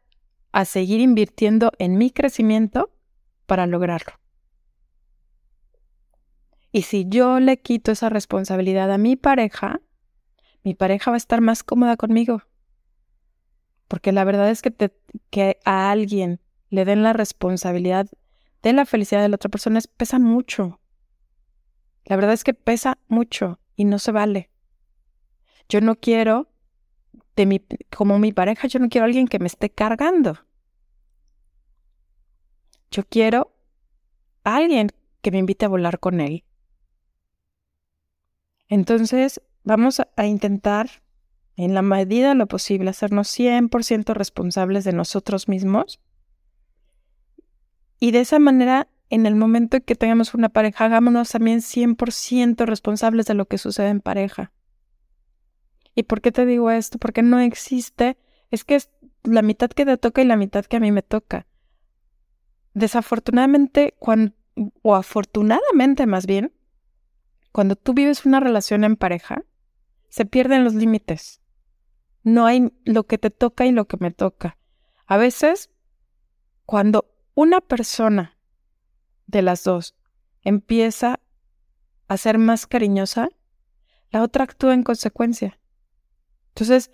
a 0.53 0.64
seguir 0.64 1.00
invirtiendo 1.00 1.73
en 1.79 1.99
mi 1.99 2.11
crecimiento 2.11 2.91
para 3.47 3.67
lograrlo. 3.67 4.12
Y 6.71 6.83
si 6.83 7.07
yo 7.09 7.41
le 7.41 7.61
quito 7.61 7.93
esa 7.93 8.09
responsabilidad 8.09 8.91
a 8.93 8.99
mi 8.99 9.17
pareja, 9.17 9.81
mi 10.62 10.75
pareja 10.75 11.11
va 11.11 11.17
a 11.17 11.19
estar 11.19 11.41
más 11.41 11.62
cómoda 11.62 11.97
conmigo. 11.97 12.43
Porque 13.88 14.12
la 14.12 14.25
verdad 14.25 14.50
es 14.50 14.62
que, 14.62 14.73
que 15.31 15.59
a 15.64 15.91
alguien 15.91 16.41
le 16.71 16.85
den 16.85 17.03
la 17.03 17.12
responsabilidad 17.12 18.09
de 18.62 18.73
la 18.73 18.87
felicidad 18.87 19.23
de 19.23 19.29
la 19.29 19.37
otra 19.37 19.50
persona 19.50 19.81
pesa 19.97 20.19
mucho. 20.19 20.81
La 22.05 22.17
verdad 22.17 22.33
es 22.33 22.45
que 22.45 22.55
pesa 22.55 22.99
mucho 23.09 23.61
y 23.76 23.85
no 23.85 23.99
se 23.99 24.11
vale. 24.12 24.50
Yo 25.69 25.81
no 25.81 25.95
quiero, 25.97 26.50
de 27.37 27.47
mi, 27.47 27.61
como 27.95 28.19
mi 28.19 28.33
pareja, 28.33 28.69
yo 28.69 28.79
no 28.79 28.88
quiero 28.88 29.05
a 29.05 29.09
alguien 29.09 29.26
que 29.26 29.38
me 29.38 29.47
esté 29.47 29.71
cargando. 29.71 30.38
Yo 32.91 33.03
quiero 33.05 33.53
alguien 34.45 34.91
que 35.21 35.31
me 35.31 35.38
invite 35.38 35.64
a 35.64 35.69
volar 35.69 35.99
con 35.99 36.21
él. 36.21 36.45
Entonces, 38.69 39.41
vamos 39.64 40.00
a 40.00 40.26
intentar 40.26 41.03
en 41.57 41.75
la 41.75 41.83
medida 41.83 42.31
de 42.31 42.35
lo 42.35 42.47
posible, 42.47 42.90
hacernos 42.90 43.29
100% 43.29 44.14
responsables 44.14 44.85
de 44.85 44.92
nosotros 44.92 45.49
mismos. 45.49 46.01
Y 48.01 48.11
de 48.11 48.20
esa 48.20 48.38
manera, 48.38 48.88
en 49.09 49.27
el 49.27 49.37
momento 49.37 49.77
en 49.77 49.85
que 49.85 49.94
tengamos 49.94 50.35
una 50.35 50.49
pareja, 50.49 50.85
hagámonos 50.85 51.31
también 51.31 51.61
100% 51.61 52.66
responsables 52.66 53.27
de 53.27 53.35
lo 53.35 53.47
que 53.47 53.59
sucede 53.59 53.88
en 53.88 54.01
pareja. 54.01 54.53
¿Y 55.94 56.04
por 56.04 56.20
qué 56.20 56.33
te 56.33 56.46
digo 56.46 56.70
esto? 56.70 56.98
Porque 56.98 57.22
no 57.22 57.38
existe, 57.38 58.18
es 58.50 58.64
que 58.64 58.74
es 58.74 58.90
la 59.22 59.42
mitad 59.42 59.70
que 59.70 59.85
te 59.85 59.96
toca 59.96 60.22
y 60.22 60.24
la 60.24 60.37
mitad 60.37 60.64
que 60.64 60.76
a 60.76 60.80
mí 60.80 60.92
me 60.92 61.02
toca. 61.02 61.46
Desafortunadamente, 62.72 63.94
o 64.83 64.94
afortunadamente 64.94 66.07
más 66.07 66.26
bien, 66.26 66.52
cuando 67.52 67.76
tú 67.76 67.94
vives 67.94 68.26
una 68.26 68.40
relación 68.40 68.85
en 68.85 68.96
pareja, 68.96 69.44
se 70.09 70.26
pierden 70.26 70.64
los 70.64 70.74
límites 70.74 71.40
no 72.24 72.46
hay 72.46 72.72
lo 72.85 73.04
que 73.04 73.18
te 73.18 73.30
toca 73.30 73.66
y 73.66 73.72
lo 73.72 73.87
que 73.87 73.98
me 74.00 74.11
toca. 74.11 74.59
A 75.07 75.18
veces, 75.18 75.70
cuando 76.64 77.14
una 77.35 77.61
persona 77.61 78.38
de 79.26 79.42
las 79.42 79.62
dos 79.62 79.94
empieza 80.40 81.20
a 82.09 82.16
ser 82.16 82.38
más 82.38 82.66
cariñosa, 82.66 83.28
la 84.11 84.22
otra 84.22 84.44
actúa 84.44 84.74
en 84.74 84.83
consecuencia. 84.83 85.61
Entonces, 86.55 86.90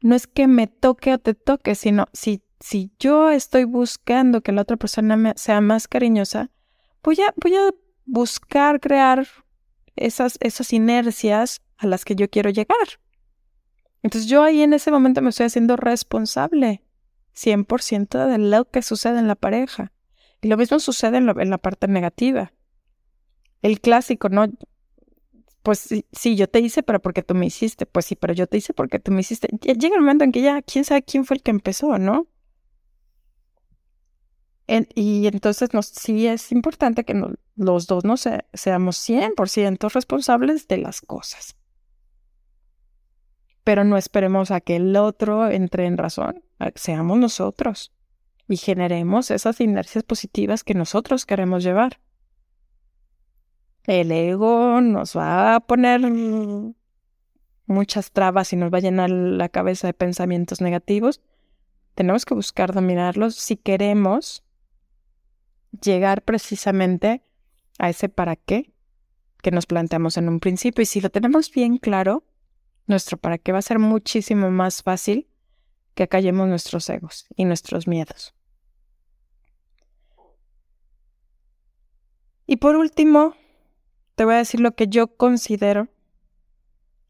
no 0.00 0.14
es 0.14 0.26
que 0.26 0.46
me 0.46 0.68
toque 0.68 1.12
o 1.14 1.18
te 1.18 1.34
toque, 1.34 1.74
sino 1.74 2.06
si, 2.12 2.42
si 2.60 2.92
yo 2.98 3.30
estoy 3.30 3.64
buscando 3.64 4.42
que 4.42 4.52
la 4.52 4.62
otra 4.62 4.76
persona 4.76 5.34
sea 5.36 5.60
más 5.60 5.88
cariñosa, 5.88 6.50
voy 7.02 7.20
a, 7.20 7.34
voy 7.36 7.56
a 7.56 7.70
buscar 8.04 8.80
crear 8.80 9.26
esas, 9.96 10.38
esas 10.40 10.72
inercias 10.72 11.60
a 11.78 11.86
las 11.86 12.04
que 12.04 12.14
yo 12.14 12.30
quiero 12.30 12.50
llegar. 12.50 13.00
Entonces 14.02 14.28
yo 14.28 14.42
ahí 14.42 14.62
en 14.62 14.72
ese 14.72 14.90
momento 14.90 15.20
me 15.20 15.30
estoy 15.30 15.46
haciendo 15.46 15.76
responsable 15.76 16.82
100% 17.34 18.26
de 18.26 18.38
lo 18.38 18.70
que 18.70 18.82
sucede 18.82 19.18
en 19.18 19.28
la 19.28 19.36
pareja. 19.36 19.92
Y 20.40 20.48
lo 20.48 20.56
mismo 20.56 20.80
sucede 20.80 21.18
en, 21.18 21.26
la 21.26 21.58
parte 21.58 21.86
negativa. 21.86 22.52
El 23.62 23.80
clásico, 23.80 24.28
¿no? 24.28 24.46
Pues 25.62 25.88
sí, 26.12 26.36
yo 26.36 26.48
te 26.48 26.60
hice, 26.60 26.82
pero 26.82 27.00
porque 27.00 27.22
tú 27.22 27.34
me 27.34 27.46
hiciste. 27.46 27.86
Pues 27.86 28.06
sí, 28.06 28.16
pero 28.16 28.34
yo 28.34 28.46
te 28.46 28.56
hice 28.56 28.74
porque 28.74 28.98
tú 28.98 29.12
me 29.12 29.20
hiciste. 29.20 29.48
Llega 29.62 29.94
el 29.94 30.00
momento 30.00 30.24
en 30.24 30.32
que 30.32 30.42
ya, 30.42 30.62
quién 30.62 30.84
sabe 30.84 31.02
quién 31.02 31.24
fue 31.24 31.36
el 31.36 31.42
que 31.42 31.50
empezó, 31.50 31.98
¿no? 31.98 32.26
y 34.94 35.26
entonces 35.26 35.74
nos, 35.74 35.86
sí 35.86 36.26
es 36.26 36.50
importante 36.50 37.04
que 37.04 37.14
los 37.56 37.86
dos 37.86 38.04
no 38.04 38.16
seamos 38.16 38.96
100% 39.06 39.92
responsables 39.92 40.66
de 40.66 40.78
las 40.78 41.02
cosas 41.02 41.56
pero 43.64 43.84
no 43.84 43.96
esperemos 43.96 44.50
a 44.50 44.60
que 44.60 44.76
el 44.76 44.96
otro 44.96 45.48
entre 45.48 45.86
en 45.86 45.96
razón, 45.96 46.42
seamos 46.74 47.18
nosotros 47.18 47.92
y 48.48 48.56
generemos 48.56 49.30
esas 49.30 49.60
inercias 49.60 50.04
positivas 50.04 50.64
que 50.64 50.74
nosotros 50.74 51.26
queremos 51.26 51.62
llevar. 51.62 52.00
El 53.84 54.12
ego 54.12 54.80
nos 54.80 55.16
va 55.16 55.56
a 55.56 55.60
poner 55.60 56.00
muchas 57.66 58.12
trabas 58.12 58.52
y 58.52 58.56
nos 58.56 58.72
va 58.72 58.78
a 58.78 58.82
llenar 58.82 59.10
la 59.10 59.48
cabeza 59.48 59.88
de 59.88 59.94
pensamientos 59.94 60.60
negativos. 60.60 61.20
Tenemos 61.94 62.24
que 62.24 62.34
buscar 62.34 62.72
dominarlos 62.72 63.34
si 63.34 63.56
queremos 63.56 64.44
llegar 65.82 66.22
precisamente 66.22 67.22
a 67.78 67.88
ese 67.88 68.08
para 68.08 68.36
qué 68.36 68.72
que 69.42 69.50
nos 69.50 69.66
planteamos 69.66 70.16
en 70.16 70.28
un 70.28 70.38
principio. 70.38 70.82
Y 70.82 70.86
si 70.86 71.00
lo 71.00 71.10
tenemos 71.10 71.50
bien 71.50 71.78
claro, 71.78 72.24
nuestro 72.86 73.16
para 73.16 73.38
qué 73.38 73.52
va 73.52 73.58
a 73.58 73.62
ser 73.62 73.78
muchísimo 73.78 74.50
más 74.50 74.82
fácil 74.82 75.28
que 75.94 76.04
acallemos 76.04 76.48
nuestros 76.48 76.88
egos 76.88 77.26
y 77.36 77.44
nuestros 77.44 77.86
miedos. 77.88 78.34
Y 82.46 82.56
por 82.56 82.76
último, 82.76 83.34
te 84.14 84.24
voy 84.24 84.34
a 84.34 84.38
decir 84.38 84.60
lo 84.60 84.72
que 84.72 84.88
yo 84.88 85.16
considero 85.16 85.88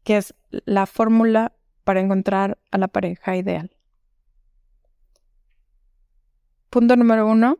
que 0.03 0.17
es 0.17 0.35
la 0.49 0.85
fórmula 0.85 1.53
para 1.83 2.01
encontrar 2.01 2.57
a 2.71 2.77
la 2.77 2.87
pareja 2.87 3.35
ideal. 3.35 3.75
Punto 6.69 6.95
número 6.95 7.27
uno 7.27 7.59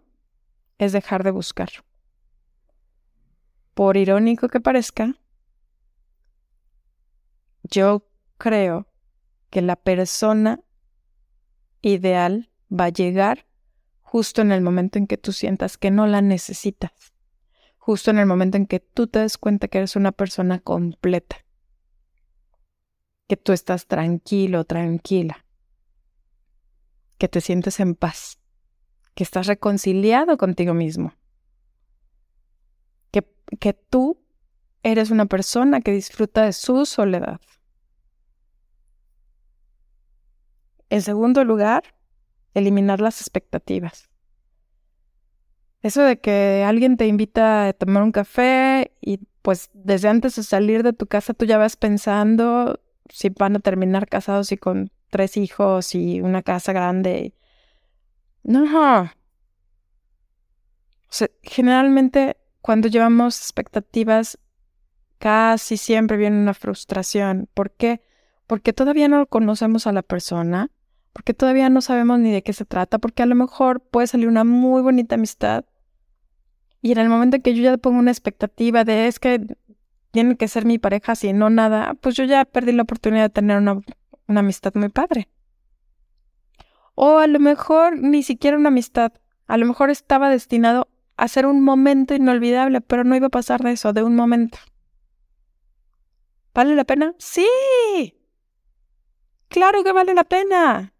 es 0.77 0.91
dejar 0.91 1.23
de 1.23 1.31
buscar. 1.31 1.69
Por 3.73 3.97
irónico 3.97 4.49
que 4.49 4.59
parezca, 4.59 5.15
yo 7.63 8.07
creo 8.37 8.87
que 9.49 9.61
la 9.61 9.75
persona 9.75 10.61
ideal 11.81 12.49
va 12.71 12.85
a 12.85 12.89
llegar 12.89 13.45
justo 14.01 14.41
en 14.41 14.51
el 14.51 14.61
momento 14.61 14.99
en 14.99 15.07
que 15.07 15.17
tú 15.17 15.31
sientas 15.31 15.77
que 15.77 15.91
no 15.91 16.07
la 16.07 16.21
necesitas, 16.21 17.12
justo 17.85 18.11
en 18.11 18.17
el 18.17 18.25
momento 18.25 18.55
en 18.55 18.65
que 18.65 18.79
tú 18.79 19.07
te 19.07 19.19
des 19.19 19.37
cuenta 19.37 19.67
que 19.67 19.79
eres 19.79 19.97
una 19.97 20.13
persona 20.13 20.61
completa, 20.61 21.35
que 23.27 23.35
tú 23.35 23.51
estás 23.51 23.87
tranquilo, 23.87 24.63
tranquila, 24.63 25.45
que 27.17 27.27
te 27.27 27.41
sientes 27.41 27.81
en 27.81 27.95
paz, 27.95 28.39
que 29.15 29.25
estás 29.25 29.47
reconciliado 29.47 30.37
contigo 30.37 30.73
mismo, 30.73 31.13
que 33.11 33.27
que 33.59 33.73
tú 33.73 34.23
eres 34.83 35.11
una 35.11 35.25
persona 35.25 35.81
que 35.81 35.91
disfruta 35.91 36.43
de 36.43 36.53
su 36.53 36.85
soledad. 36.85 37.41
En 40.89 41.01
segundo 41.01 41.43
lugar, 41.43 41.83
eliminar 42.53 43.01
las 43.01 43.19
expectativas. 43.19 44.12
Eso 45.83 46.01
de 46.01 46.19
que 46.19 46.63
alguien 46.65 46.95
te 46.95 47.07
invita 47.07 47.67
a 47.67 47.73
tomar 47.73 48.03
un 48.03 48.13
café 48.13 48.93
y 49.01 49.19
pues 49.41 49.69
desde 49.73 50.07
antes 50.07 50.37
de 50.37 50.43
salir 50.43 50.81
de 50.81 50.93
tu 50.93 51.07
casa 51.07 51.33
tú 51.33 51.43
ya 51.43 51.57
vas 51.57 51.75
pensando 51.75 52.79
si 53.09 53.29
van 53.29 53.57
a 53.57 53.59
terminar 53.59 54.07
casados 54.07 54.53
y 54.53 54.57
con 54.57 54.91
tres 55.09 55.35
hijos 55.35 55.93
y 55.93 56.21
una 56.21 56.41
casa 56.41 56.71
grande. 56.71 57.35
No. 58.43 59.11
O 61.11 61.25
generalmente 61.43 62.37
cuando 62.61 62.87
llevamos 62.87 63.37
expectativas 63.39 64.39
casi 65.19 65.75
siempre 65.75 66.15
viene 66.15 66.37
una 66.37 66.53
frustración. 66.53 67.49
¿Por 67.53 67.71
qué? 67.71 68.01
Porque 68.47 68.71
todavía 68.71 69.09
no 69.09 69.25
conocemos 69.27 69.85
a 69.85 69.91
la 69.91 70.01
persona, 70.01 70.71
porque 71.11 71.33
todavía 71.33 71.69
no 71.69 71.81
sabemos 71.81 72.19
ni 72.19 72.31
de 72.31 72.41
qué 72.41 72.53
se 72.53 72.63
trata, 72.63 72.99
porque 72.99 73.23
a 73.23 73.25
lo 73.25 73.35
mejor 73.35 73.81
puede 73.81 74.07
salir 74.07 74.29
una 74.29 74.45
muy 74.45 74.81
bonita 74.81 75.15
amistad 75.15 75.65
y 76.83 76.91
en 76.91 76.97
el 76.97 77.07
momento 77.07 77.39
que 77.39 77.55
yo 77.55 77.63
ya 77.63 77.77
pongo 77.77 77.97
una 77.97 78.11
expectativa 78.11 78.83
de 78.83 79.07
es 79.07 79.17
que 79.17 79.39
tiene 80.11 80.35
que 80.35 80.49
ser 80.49 80.65
mi 80.65 80.79
pareja, 80.79 81.15
si 81.15 81.31
no 81.31 81.49
nada, 81.49 81.93
pues 81.93 82.13
yo 82.15 82.25
ya 82.25 82.43
perdí 82.43 82.73
la 82.73 82.83
oportunidad 82.83 83.23
de 83.23 83.29
tener 83.29 83.57
una, 83.57 83.79
una 84.27 84.41
amistad 84.41 84.73
muy 84.75 84.89
padre. 84.89 85.29
O 86.93 87.19
a 87.19 87.27
lo 87.27 87.39
mejor 87.39 87.97
ni 87.97 88.21
siquiera 88.21 88.57
una 88.57 88.67
amistad, 88.67 89.13
a 89.47 89.57
lo 89.57 89.65
mejor 89.65 89.91
estaba 89.91 90.29
destinado 90.29 90.89
a 91.15 91.29
ser 91.29 91.45
un 91.45 91.63
momento 91.63 92.15
inolvidable, 92.15 92.81
pero 92.81 93.05
no 93.05 93.15
iba 93.15 93.27
a 93.27 93.29
pasar 93.29 93.61
de 93.63 93.71
eso, 93.71 93.93
de 93.93 94.03
un 94.03 94.17
momento. 94.17 94.57
¿Vale 96.53 96.75
la 96.75 96.83
pena? 96.83 97.15
Sí. 97.17 97.47
Claro 99.47 99.85
que 99.85 99.93
vale 99.93 100.13
la 100.13 100.25
pena. 100.25 100.93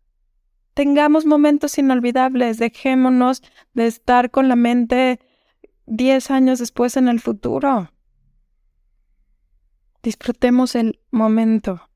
Tengamos 0.75 1.25
momentos 1.25 1.77
inolvidables, 1.77 2.57
dejémonos 2.57 3.43
de 3.73 3.87
estar 3.87 4.31
con 4.31 4.47
la 4.47 4.55
mente 4.55 5.19
diez 5.85 6.31
años 6.31 6.59
después 6.59 6.97
en 6.97 7.07
el 7.07 7.19
futuro. 7.19 7.91
Disfrutemos 10.01 10.75
el 10.75 10.99
momento. 11.11 11.89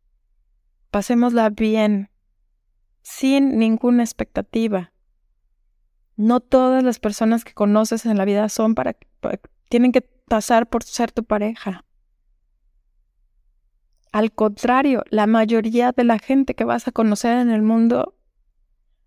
Pasémosla 0.92 1.50
bien, 1.50 2.10
sin 3.02 3.58
ninguna 3.58 4.04
expectativa. 4.04 4.94
No 6.16 6.40
todas 6.40 6.84
las 6.84 7.00
personas 7.00 7.44
que 7.44 7.54
conoces 7.54 8.06
en 8.06 8.18
la 8.18 8.26
vida 8.26 8.50
son 8.50 8.76
para, 8.76 8.96
tienen 9.70 9.92
que 9.92 10.02
pasar 10.02 10.68
por 10.68 10.84
ser 10.84 11.12
tu 11.12 11.24
pareja. 11.24 11.86
Al 14.12 14.32
contrario, 14.32 15.04
la 15.10 15.28
mayoría 15.28 15.92
de 15.92 16.04
la 16.04 16.18
gente 16.18 16.56
que 16.56 16.64
vas 16.64 16.88
a 16.88 16.92
conocer 16.92 17.38
en 17.38 17.50
el 17.50 17.62
mundo 17.62 18.16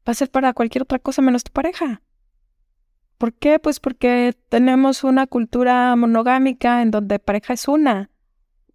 va 0.07 0.13
a 0.13 0.15
ser 0.15 0.31
para 0.31 0.53
cualquier 0.53 0.83
otra 0.83 0.99
cosa 0.99 1.23
menos 1.23 1.43
tu 1.43 1.53
pareja. 1.53 2.03
¿Por 3.21 3.35
qué? 3.35 3.59
Pues 3.59 3.81
porque 3.81 4.35
tenemos 4.49 5.05
una 5.05 5.27
cultura 5.27 5.95
monogámica 5.95 6.81
en 6.81 6.91
donde 6.91 7.19
pareja 7.19 7.53
es 7.53 7.69
una. 7.69 8.09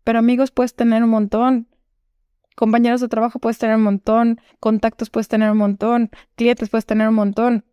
Pero 0.03 0.19
amigos 0.19 0.51
puedes 0.51 0.75
tener 0.75 1.03
un 1.03 1.09
montón. 1.09 1.67
Compañeros 2.55 3.01
de 3.01 3.07
trabajo 3.07 3.39
puedes 3.39 3.57
tener 3.57 3.75
un 3.75 3.81
montón. 3.81 4.39
Contactos 4.59 5.09
puedes 5.09 5.29
tener 5.29 5.49
un 5.49 5.57
montón. 5.57 6.11
Clientes 6.35 6.69
puedes 6.69 6.85
tener 6.85 7.09
un 7.09 7.15
montón. 7.15 7.65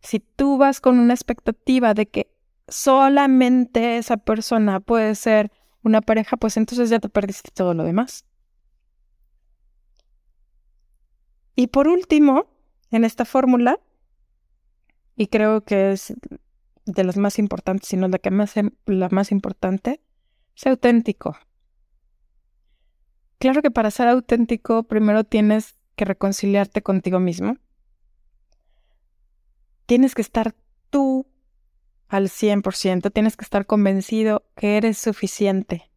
Si 0.00 0.20
tú 0.20 0.56
vas 0.56 0.80
con 0.80 0.98
una 0.98 1.12
expectativa 1.12 1.92
de 1.92 2.06
que 2.06 2.32
solamente 2.66 3.98
esa 3.98 4.16
persona 4.16 4.80
puede 4.80 5.14
ser 5.16 5.52
una 5.82 6.00
pareja, 6.00 6.38
pues 6.38 6.56
entonces 6.56 6.88
ya 6.88 6.98
te 6.98 7.10
perdiste 7.10 7.50
todo 7.52 7.74
lo 7.74 7.84
demás. 7.84 8.24
Y 11.54 11.66
por 11.66 11.88
último, 11.88 12.46
en 12.90 13.04
esta 13.04 13.26
fórmula, 13.26 13.78
y 15.18 15.26
creo 15.26 15.64
que 15.64 15.90
es 15.90 16.14
de 16.86 17.04
las 17.04 17.16
más 17.16 17.38
importantes, 17.38 17.88
sino 17.88 18.06
la 18.08 18.18
que 18.18 18.30
más 18.30 18.54
la 18.86 19.08
más 19.10 19.32
importante, 19.32 20.00
Sé 20.54 20.70
auténtico. 20.70 21.36
Claro 23.38 23.62
que 23.62 23.70
para 23.70 23.92
ser 23.92 24.08
auténtico 24.08 24.82
primero 24.82 25.22
tienes 25.22 25.76
que 25.94 26.04
reconciliarte 26.04 26.82
contigo 26.82 27.20
mismo. 27.20 27.58
Tienes 29.86 30.16
que 30.16 30.22
estar 30.22 30.56
tú 30.90 31.28
al 32.08 32.28
100%, 32.28 33.12
tienes 33.12 33.36
que 33.36 33.44
estar 33.44 33.66
convencido 33.66 34.48
que 34.56 34.76
eres 34.76 34.98
suficiente, 34.98 35.92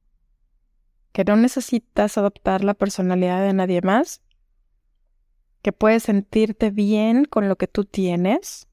que 1.11 1.23
no 1.23 1.35
necesitas 1.37 2.19
adoptar 2.19 2.63
la 2.63 2.75
personalidad 2.75 3.41
de 3.41 3.53
nadie 3.53 3.81
más, 3.81 4.21
que 5.63 5.71
puedes 5.71 6.03
sentirte 6.03 6.69
bien 6.69 7.25
con 7.25 7.49
lo 7.49 7.55
que 7.55 7.67
tú 7.67 7.85
tienes 7.85 8.67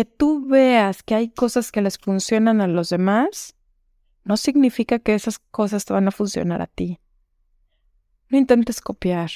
que 0.00 0.06
tú 0.06 0.46
veas 0.46 1.02
que 1.02 1.14
hay 1.14 1.28
cosas 1.28 1.70
que 1.70 1.82
les 1.82 1.98
funcionan 1.98 2.62
a 2.62 2.66
los 2.66 2.88
demás, 2.88 3.54
no 4.24 4.38
significa 4.38 4.98
que 4.98 5.14
esas 5.14 5.38
cosas 5.38 5.84
te 5.84 5.92
van 5.92 6.08
a 6.08 6.10
funcionar 6.10 6.62
a 6.62 6.68
ti. 6.68 6.98
No 8.30 8.38
intentes 8.38 8.80
copiar. 8.80 9.30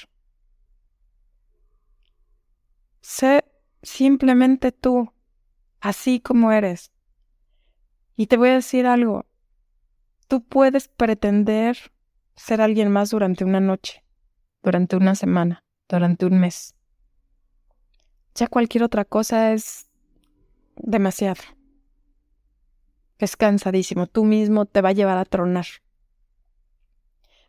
Sé 3.02 3.44
simplemente 3.82 4.72
tú, 4.72 5.12
así 5.80 6.18
como 6.18 6.50
eres. 6.50 6.92
Y 8.16 8.26
te 8.28 8.38
voy 8.38 8.48
a 8.48 8.54
decir 8.54 8.86
algo. 8.86 9.26
Tú 10.28 10.42
puedes 10.46 10.88
pretender 10.88 11.76
ser 12.36 12.62
alguien 12.62 12.90
más 12.90 13.10
durante 13.10 13.44
una 13.44 13.60
noche, 13.60 14.02
durante 14.62 14.96
una 14.96 15.14
semana, 15.14 15.62
durante 15.90 16.24
un 16.24 16.40
mes. 16.40 16.74
Ya 18.34 18.46
cualquier 18.46 18.84
otra 18.84 19.04
cosa 19.04 19.52
es 19.52 19.90
demasiado. 20.76 21.42
Es 23.18 23.36
cansadísimo. 23.36 24.06
Tú 24.06 24.24
mismo 24.24 24.66
te 24.66 24.80
va 24.80 24.90
a 24.90 24.92
llevar 24.92 25.18
a 25.18 25.24
tronar. 25.24 25.66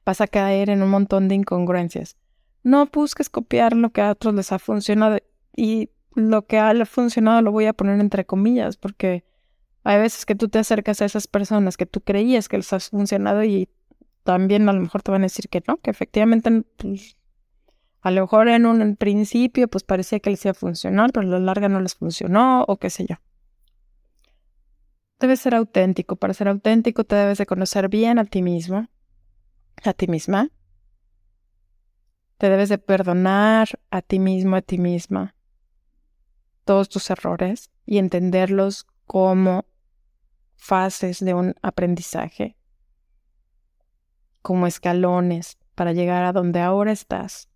Vas 0.05 0.21
a 0.21 0.27
caer 0.27 0.69
en 0.69 0.83
un 0.83 0.89
montón 0.89 1.27
de 1.27 1.35
incongruencias. 1.35 2.17
No 2.63 2.85
busques 2.87 3.29
copiar 3.29 3.75
lo 3.75 3.91
que 3.91 4.01
a 4.01 4.11
otros 4.11 4.33
les 4.33 4.51
ha 4.51 4.59
funcionado 4.59 5.17
y 5.55 5.89
lo 6.15 6.45
que 6.45 6.57
ha 6.57 6.85
funcionado 6.85 7.41
lo 7.41 7.51
voy 7.51 7.65
a 7.65 7.73
poner 7.73 7.99
entre 7.99 8.25
comillas 8.25 8.77
porque 8.77 9.23
hay 9.83 9.99
veces 9.99 10.25
que 10.25 10.35
tú 10.35 10.47
te 10.47 10.59
acercas 10.59 11.01
a 11.01 11.05
esas 11.05 11.27
personas 11.27 11.77
que 11.77 11.85
tú 11.85 12.01
creías 12.01 12.47
que 12.49 12.57
les 12.57 12.73
ha 12.73 12.79
funcionado 12.79 13.43
y 13.43 13.69
también 14.23 14.67
a 14.67 14.73
lo 14.73 14.81
mejor 14.81 15.03
te 15.03 15.11
van 15.11 15.21
a 15.21 15.25
decir 15.25 15.49
que 15.49 15.61
no, 15.67 15.77
que 15.77 15.91
efectivamente 15.91 16.63
pues, 16.77 17.17
a 18.05 18.11
lo 18.11 18.21
mejor 18.21 18.49
en 18.49 18.67
un 18.67 18.97
principio 18.97 19.67
pues 19.67 19.83
parecía 19.83 20.19
que 20.19 20.29
les 20.29 20.45
iba 20.45 20.51
a 20.51 20.53
funcionar, 20.53 21.11
pero 21.11 21.25
a 21.25 21.29
la 21.31 21.39
larga 21.39 21.69
no 21.69 21.81
les 21.81 21.95
funcionó 21.95 22.63
o 22.67 22.77
qué 22.77 22.91
sé 22.91 23.07
yo. 23.09 23.15
Debes 25.19 25.39
ser 25.39 25.55
auténtico. 25.55 26.15
Para 26.15 26.35
ser 26.35 26.47
auténtico 26.47 27.03
te 27.03 27.15
debes 27.15 27.39
de 27.39 27.47
conocer 27.47 27.89
bien 27.89 28.19
a 28.19 28.25
ti 28.25 28.43
mismo, 28.43 28.87
a 29.83 29.93
ti 29.93 30.05
misma. 30.05 30.51
Te 32.37 32.47
debes 32.47 32.69
de 32.69 32.77
perdonar 32.77 33.69
a 33.89 34.03
ti 34.03 34.19
mismo, 34.19 34.55
a 34.55 34.61
ti 34.61 34.77
misma, 34.77 35.33
todos 36.63 36.89
tus 36.89 37.09
errores 37.09 37.71
y 37.87 37.97
entenderlos 37.97 38.85
como 39.07 39.65
fases 40.57 41.25
de 41.25 41.33
un 41.33 41.55
aprendizaje, 41.63 42.55
como 44.43 44.67
escalones 44.67 45.57
para 45.73 45.91
llegar 45.91 46.23
a 46.23 46.33
donde 46.33 46.59
ahora 46.59 46.91
estás. 46.91 47.49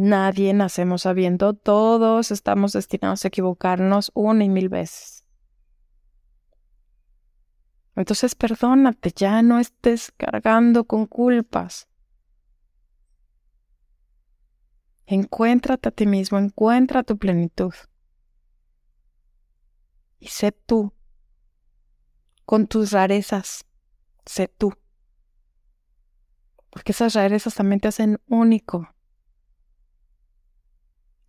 Nadie 0.00 0.54
nacemos 0.54 1.02
sabiendo, 1.02 1.54
todos 1.54 2.30
estamos 2.30 2.72
destinados 2.72 3.24
a 3.24 3.28
equivocarnos 3.28 4.12
una 4.14 4.44
y 4.44 4.48
mil 4.48 4.68
veces. 4.68 5.26
Entonces 7.96 8.36
perdónate, 8.36 9.10
ya 9.10 9.42
no 9.42 9.58
estés 9.58 10.12
cargando 10.16 10.84
con 10.84 11.06
culpas. 11.06 11.88
Encuéntrate 15.04 15.88
a 15.88 15.90
ti 15.90 16.06
mismo, 16.06 16.38
encuentra 16.38 17.02
tu 17.02 17.18
plenitud. 17.18 17.74
Y 20.20 20.28
sé 20.28 20.52
tú, 20.52 20.92
con 22.44 22.68
tus 22.68 22.92
rarezas, 22.92 23.66
sé 24.24 24.46
tú. 24.46 24.74
Porque 26.70 26.92
esas 26.92 27.14
rarezas 27.14 27.56
también 27.56 27.80
te 27.80 27.88
hacen 27.88 28.20
único. 28.28 28.94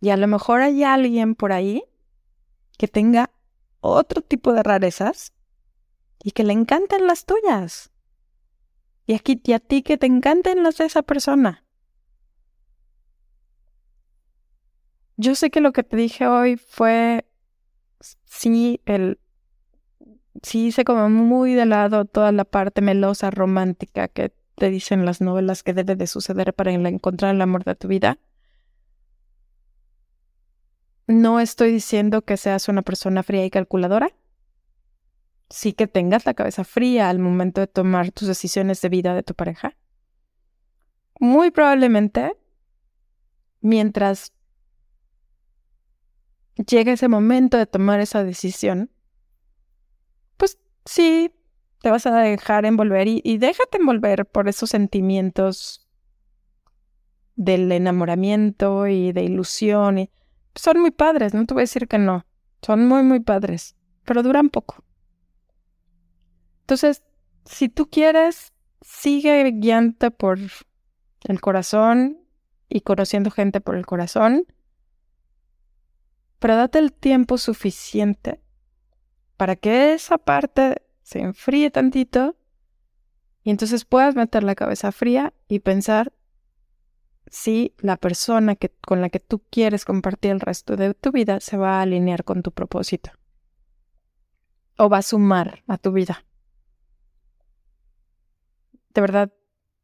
Y 0.00 0.10
a 0.10 0.16
lo 0.16 0.26
mejor 0.26 0.62
hay 0.62 0.82
alguien 0.84 1.34
por 1.34 1.52
ahí 1.52 1.84
que 2.78 2.88
tenga 2.88 3.30
otro 3.80 4.22
tipo 4.22 4.52
de 4.52 4.62
rarezas 4.62 5.32
y 6.22 6.32
que 6.32 6.44
le 6.44 6.52
encanten 6.52 7.06
las 7.06 7.26
tuyas. 7.26 7.90
Y, 9.06 9.14
aquí, 9.14 9.40
y 9.44 9.52
a 9.52 9.58
ti 9.58 9.82
que 9.82 9.98
te 9.98 10.06
encanten 10.06 10.62
las 10.62 10.78
de 10.78 10.86
esa 10.86 11.02
persona. 11.02 11.64
yo 15.20 15.34
sé 15.34 15.50
que 15.50 15.60
lo 15.60 15.72
que 15.72 15.82
te 15.84 15.96
dije 15.96 16.26
hoy 16.26 16.56
fue, 16.56 17.26
sí, 18.24 18.80
el, 18.86 19.18
sí 20.42 20.68
hice 20.68 20.84
como 20.84 21.10
muy 21.10 21.54
de 21.54 21.66
lado 21.66 22.06
toda 22.06 22.32
la 22.32 22.44
parte 22.44 22.80
melosa, 22.80 23.30
romántica 23.30 24.08
que 24.08 24.32
te 24.54 24.70
dicen 24.70 25.04
las 25.04 25.20
novelas 25.20 25.62
que 25.62 25.74
debe 25.74 25.94
de 25.94 26.06
suceder 26.06 26.54
para 26.54 26.72
encontrar 26.72 27.34
el 27.34 27.42
amor 27.42 27.64
de 27.64 27.74
tu 27.74 27.88
vida. 27.88 28.18
No 31.10 31.40
estoy 31.40 31.72
diciendo 31.72 32.22
que 32.22 32.36
seas 32.36 32.68
una 32.68 32.82
persona 32.82 33.24
fría 33.24 33.44
y 33.44 33.50
calculadora. 33.50 34.14
Sí 35.48 35.72
que 35.72 35.88
tengas 35.88 36.24
la 36.24 36.34
cabeza 36.34 36.62
fría 36.62 37.10
al 37.10 37.18
momento 37.18 37.60
de 37.60 37.66
tomar 37.66 38.12
tus 38.12 38.28
decisiones 38.28 38.80
de 38.80 38.90
vida 38.90 39.12
de 39.12 39.24
tu 39.24 39.34
pareja. 39.34 39.76
Muy 41.18 41.50
probablemente, 41.50 42.36
mientras 43.60 44.32
llegue 46.54 46.92
ese 46.92 47.08
momento 47.08 47.56
de 47.56 47.66
tomar 47.66 47.98
esa 47.98 48.22
decisión, 48.22 48.92
pues 50.36 50.60
sí, 50.84 51.34
te 51.82 51.90
vas 51.90 52.06
a 52.06 52.16
dejar 52.20 52.66
envolver 52.66 53.08
y, 53.08 53.38
déjate 53.38 53.78
envolver 53.78 54.26
por 54.26 54.48
esos 54.48 54.70
sentimientos 54.70 55.88
del 57.34 57.72
enamoramiento 57.72 58.86
y 58.86 59.10
de 59.10 59.24
ilusión. 59.24 59.98
Y, 59.98 60.10
son 60.54 60.80
muy 60.80 60.90
padres, 60.90 61.34
no 61.34 61.46
te 61.46 61.54
voy 61.54 61.62
a 61.62 61.64
decir 61.64 61.88
que 61.88 61.98
no. 61.98 62.24
Son 62.62 62.86
muy, 62.86 63.02
muy 63.02 63.20
padres, 63.20 63.76
pero 64.04 64.22
duran 64.22 64.50
poco. 64.50 64.84
Entonces, 66.62 67.02
si 67.44 67.68
tú 67.68 67.88
quieres, 67.88 68.52
sigue 68.80 69.50
guiándote 69.52 70.10
por 70.10 70.38
el 71.24 71.40
corazón 71.40 72.18
y 72.68 72.82
conociendo 72.82 73.30
gente 73.30 73.60
por 73.60 73.76
el 73.76 73.86
corazón, 73.86 74.46
pero 76.38 76.56
date 76.56 76.78
el 76.78 76.92
tiempo 76.92 77.38
suficiente 77.38 78.40
para 79.36 79.56
que 79.56 79.94
esa 79.94 80.18
parte 80.18 80.82
se 81.02 81.20
enfríe 81.20 81.70
tantito 81.70 82.36
y 83.42 83.50
entonces 83.50 83.84
puedas 83.84 84.14
meter 84.14 84.42
la 84.42 84.54
cabeza 84.54 84.92
fría 84.92 85.32
y 85.48 85.60
pensar 85.60 86.12
si 87.30 87.74
la 87.78 87.96
persona 87.96 88.56
que, 88.56 88.70
con 88.86 89.00
la 89.00 89.08
que 89.08 89.20
tú 89.20 89.42
quieres 89.50 89.84
compartir 89.84 90.32
el 90.32 90.40
resto 90.40 90.76
de 90.76 90.94
tu 90.94 91.12
vida 91.12 91.40
se 91.40 91.56
va 91.56 91.78
a 91.78 91.82
alinear 91.82 92.24
con 92.24 92.42
tu 92.42 92.50
propósito 92.50 93.12
o 94.76 94.88
va 94.88 94.98
a 94.98 95.02
sumar 95.02 95.62
a 95.66 95.78
tu 95.78 95.92
vida. 95.92 96.24
De 98.94 99.00
verdad, 99.00 99.32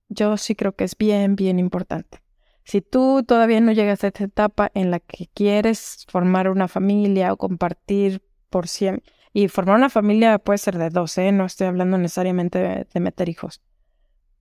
yo 0.08 0.36
sí 0.36 0.54
creo 0.54 0.74
que 0.74 0.84
es 0.84 0.96
bien, 0.96 1.36
bien 1.36 1.58
importante. 1.58 2.22
Si 2.64 2.80
tú 2.80 3.22
todavía 3.22 3.60
no 3.60 3.72
llegas 3.72 4.02
a 4.02 4.08
esta 4.08 4.24
etapa 4.24 4.72
en 4.74 4.90
la 4.90 4.98
que 4.98 5.28
quieres 5.32 6.04
formar 6.08 6.48
una 6.48 6.66
familia 6.66 7.32
o 7.32 7.36
compartir 7.36 8.22
por 8.50 8.66
siempre, 8.66 9.04
y 9.32 9.48
formar 9.48 9.76
una 9.76 9.90
familia 9.90 10.38
puede 10.38 10.58
ser 10.58 10.78
de 10.78 10.88
dos, 10.88 11.16
¿eh? 11.18 11.30
no 11.30 11.44
estoy 11.44 11.66
hablando 11.66 11.98
necesariamente 11.98 12.86
de 12.92 13.00
meter 13.00 13.28
hijos, 13.28 13.60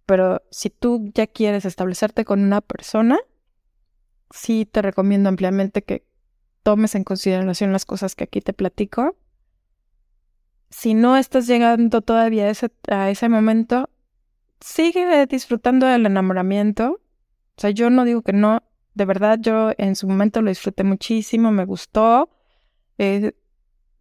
pero 0.06 0.44
si 0.52 0.70
tú 0.70 1.12
ya 1.14 1.28
quieres 1.28 1.66
establecerte 1.66 2.26
con 2.26 2.44
una 2.44 2.62
persona, 2.62 3.20
sí 4.30 4.66
te 4.66 4.82
recomiendo 4.82 5.30
ampliamente 5.30 5.84
que 5.84 6.06
tomes 6.64 6.96
en 6.96 7.04
consideración 7.04 7.72
las 7.72 7.86
cosas 7.86 8.16
que 8.16 8.26
aquí 8.26 8.42
te 8.42 8.54
platico. 8.54 9.16
Si 10.70 10.94
no 10.94 11.18
estás 11.18 11.48
llegando 11.48 12.02
todavía 12.02 12.46
a 12.46 12.50
ese, 12.50 12.72
a 12.90 13.10
ese 13.10 13.30
momento, 13.30 13.90
sigue 14.60 15.26
disfrutando 15.28 15.86
del 15.86 16.06
enamoramiento. 16.06 17.02
O 17.58 17.62
sea, 17.62 17.70
yo 17.70 17.90
no 17.90 18.04
digo 18.04 18.22
que 18.22 18.34
no. 18.34 18.64
De 18.94 19.06
verdad, 19.06 19.40
yo 19.40 19.72
en 19.78 19.96
su 19.96 20.08
momento 20.08 20.42
lo 20.42 20.50
disfruté 20.50 20.84
muchísimo, 20.84 21.52
me 21.52 21.66
gustó. 21.66 22.30
Eh, 22.98 23.34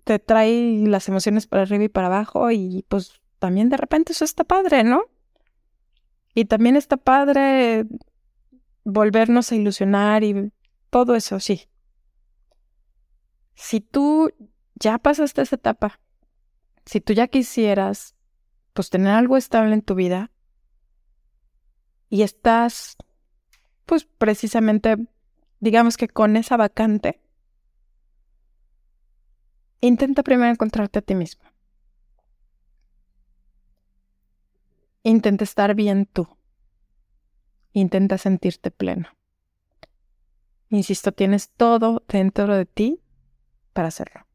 te 0.04 0.18
trae 0.18 0.84
las 0.86 1.08
emociones 1.08 1.46
para 1.46 1.62
arriba 1.62 1.84
y 1.84 1.88
para 1.88 2.06
abajo 2.06 2.50
y 2.50 2.84
pues 2.88 3.20
también 3.38 3.70
de 3.70 3.76
repente 3.76 4.12
eso 4.12 4.24
está 4.24 4.44
padre, 4.44 4.84
¿no? 4.84 5.02
Y 6.34 6.46
también 6.46 6.76
está 6.76 6.96
padre 6.96 7.86
volvernos 8.84 9.50
a 9.50 9.54
ilusionar 9.54 10.24
y 10.24 10.52
todo 10.90 11.14
eso, 11.14 11.40
sí. 11.40 11.68
Si 13.54 13.80
tú 13.80 14.32
ya 14.74 14.98
pasaste 14.98 15.42
esa 15.42 15.56
etapa, 15.56 16.00
si 16.84 17.00
tú 17.00 17.12
ya 17.12 17.28
quisieras, 17.28 18.14
pues 18.72 18.90
tener 18.90 19.12
algo 19.12 19.36
estable 19.36 19.74
en 19.74 19.82
tu 19.82 19.94
vida 19.94 20.32
y 22.10 22.22
estás, 22.22 22.96
pues 23.86 24.04
precisamente, 24.04 24.96
digamos 25.60 25.96
que 25.96 26.08
con 26.08 26.36
esa 26.36 26.56
vacante, 26.56 27.20
intenta 29.80 30.22
primero 30.22 30.50
encontrarte 30.50 30.98
a 30.98 31.02
ti 31.02 31.14
mismo. 31.14 31.53
Intenta 35.06 35.44
estar 35.44 35.74
bien 35.74 36.06
tú. 36.06 36.26
Intenta 37.74 38.16
sentirte 38.16 38.70
pleno. 38.70 39.08
Insisto, 40.70 41.12
tienes 41.12 41.50
todo 41.50 42.02
dentro 42.08 42.56
de 42.56 42.64
ti 42.64 43.02
para 43.74 43.88
hacerlo. 43.88 44.26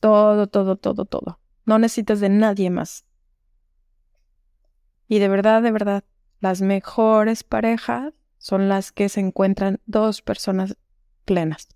Todo, 0.00 0.46
todo, 0.46 0.76
todo, 0.76 1.06
todo. 1.06 1.40
No 1.64 1.78
necesitas 1.78 2.20
de 2.20 2.28
nadie 2.28 2.68
más. 2.68 3.06
Y 5.08 5.18
de 5.18 5.28
verdad, 5.28 5.62
de 5.62 5.72
verdad, 5.72 6.04
las 6.40 6.60
mejores 6.60 7.42
parejas 7.42 8.12
son 8.36 8.68
las 8.68 8.92
que 8.92 9.08
se 9.08 9.20
encuentran 9.20 9.80
dos 9.86 10.20
personas 10.20 10.76
plenas. 11.24 11.68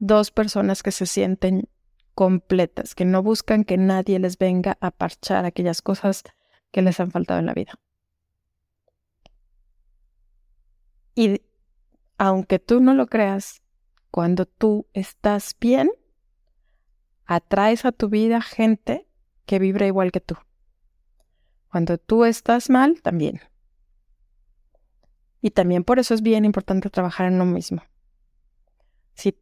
Dos 0.00 0.32
personas 0.32 0.82
que 0.82 0.90
se 0.90 1.06
sienten 1.06 1.68
completas, 2.16 2.96
que 2.96 3.04
no 3.04 3.22
buscan 3.22 3.62
que 3.62 3.76
nadie 3.76 4.18
les 4.18 4.36
venga 4.36 4.78
a 4.80 4.90
parchar 4.90 5.44
aquellas 5.44 5.80
cosas 5.80 6.24
que 6.70 6.82
les 6.82 7.00
han 7.00 7.10
faltado 7.10 7.40
en 7.40 7.46
la 7.46 7.54
vida. 7.54 7.78
Y 11.14 11.42
aunque 12.18 12.58
tú 12.58 12.80
no 12.80 12.94
lo 12.94 13.06
creas, 13.06 13.62
cuando 14.10 14.46
tú 14.46 14.86
estás 14.92 15.56
bien, 15.58 15.90
atraes 17.24 17.84
a 17.84 17.92
tu 17.92 18.08
vida 18.08 18.40
gente 18.40 19.06
que 19.46 19.58
vibra 19.58 19.86
igual 19.86 20.12
que 20.12 20.20
tú. 20.20 20.36
Cuando 21.70 21.98
tú 21.98 22.24
estás 22.24 22.70
mal, 22.70 23.00
también. 23.02 23.40
Y 25.40 25.50
también 25.50 25.84
por 25.84 25.98
eso 25.98 26.14
es 26.14 26.22
bien 26.22 26.44
importante 26.44 26.90
trabajar 26.90 27.26
en 27.26 27.38
lo 27.38 27.44
mismo. 27.44 27.82
Si 29.14 29.38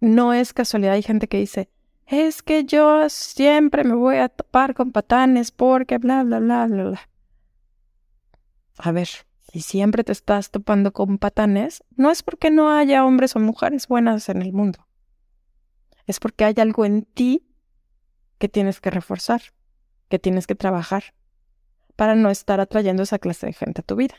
no 0.00 0.32
es 0.32 0.52
casualidad, 0.52 0.94
hay 0.94 1.02
gente 1.02 1.28
que 1.28 1.38
dice, 1.38 1.70
es 2.06 2.42
que 2.42 2.64
yo 2.64 3.08
siempre 3.08 3.84
me 3.84 3.94
voy 3.94 4.16
a 4.16 4.28
topar 4.28 4.74
con 4.74 4.92
patanes 4.92 5.50
porque 5.50 5.98
bla, 5.98 6.22
bla, 6.22 6.38
bla, 6.38 6.66
bla, 6.66 6.84
bla. 6.84 7.08
A 8.78 8.92
ver, 8.92 9.08
si 9.52 9.60
siempre 9.60 10.04
te 10.04 10.12
estás 10.12 10.50
topando 10.50 10.92
con 10.92 11.18
patanes, 11.18 11.82
no 11.96 12.10
es 12.10 12.22
porque 12.22 12.50
no 12.50 12.70
haya 12.70 13.04
hombres 13.04 13.34
o 13.34 13.40
mujeres 13.40 13.88
buenas 13.88 14.28
en 14.28 14.42
el 14.42 14.52
mundo. 14.52 14.86
Es 16.06 16.20
porque 16.20 16.44
hay 16.44 16.54
algo 16.58 16.84
en 16.84 17.02
ti 17.02 17.48
que 18.38 18.48
tienes 18.48 18.80
que 18.80 18.90
reforzar, 18.90 19.42
que 20.08 20.18
tienes 20.20 20.46
que 20.46 20.54
trabajar, 20.54 21.14
para 21.96 22.14
no 22.14 22.30
estar 22.30 22.60
atrayendo 22.60 23.02
esa 23.02 23.18
clase 23.18 23.46
de 23.46 23.52
gente 23.54 23.80
a 23.80 23.84
tu 23.84 23.96
vida. 23.96 24.14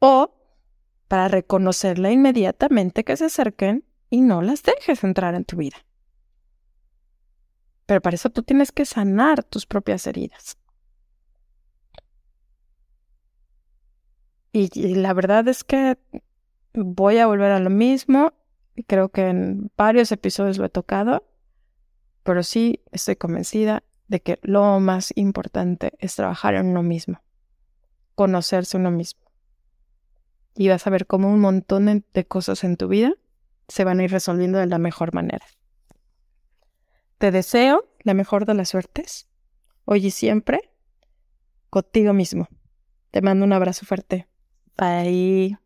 O 0.00 0.34
para 1.08 1.28
reconocerla 1.28 2.10
inmediatamente 2.10 3.04
que 3.04 3.16
se 3.16 3.26
acerquen 3.26 3.85
y 4.10 4.20
no 4.20 4.42
las 4.42 4.62
dejes 4.62 5.02
entrar 5.04 5.34
en 5.34 5.44
tu 5.44 5.56
vida. 5.56 5.76
Pero 7.86 8.00
para 8.00 8.16
eso 8.16 8.30
tú 8.30 8.42
tienes 8.42 8.72
que 8.72 8.84
sanar 8.84 9.44
tus 9.44 9.66
propias 9.66 10.06
heridas. 10.06 10.58
Y, 14.52 14.94
la 14.94 15.12
verdad 15.12 15.46
es 15.48 15.64
que 15.64 15.98
voy 16.72 17.18
a 17.18 17.26
volver 17.26 17.52
a 17.52 17.60
lo 17.60 17.70
mismo. 17.70 18.32
Creo 18.86 19.10
que 19.10 19.28
en 19.28 19.70
varios 19.76 20.10
episodios 20.12 20.58
lo 20.58 20.64
he 20.64 20.70
tocado. 20.70 21.24
Pero 22.22 22.42
sí 22.42 22.82
estoy 22.90 23.16
convencida 23.16 23.84
de 24.08 24.20
que 24.20 24.38
lo 24.42 24.80
más 24.80 25.12
importante 25.14 25.92
es 25.98 26.16
trabajar 26.16 26.54
en 26.54 26.66
uno 26.66 26.82
mismo. 26.82 27.20
Conocerse 28.14 28.76
uno 28.76 28.90
mismo. 28.90 29.20
Y 30.56 30.68
vas 30.68 30.86
a 30.86 30.90
ver 30.90 31.06
cómo 31.06 31.30
un 31.30 31.40
montón 31.40 32.04
de 32.12 32.26
cosas 32.26 32.64
en 32.64 32.76
tu 32.76 32.88
vida 32.88 33.14
se 33.68 33.84
van 33.84 34.00
a 34.00 34.04
ir 34.04 34.10
resolviendo 34.10 34.58
de 34.58 34.66
la 34.66 34.78
mejor 34.78 35.14
manera. 35.14 35.44
Te 37.18 37.30
deseo 37.30 37.88
la 38.00 38.14
mejor 38.14 38.46
de 38.46 38.54
las 38.54 38.68
suertes, 38.68 39.28
hoy 39.84 40.06
y 40.06 40.10
siempre, 40.10 40.70
contigo 41.70 42.12
mismo. 42.12 42.48
Te 43.10 43.22
mando 43.22 43.44
un 43.44 43.52
abrazo 43.52 43.86
fuerte. 43.86 44.28
Bye. 44.76 45.58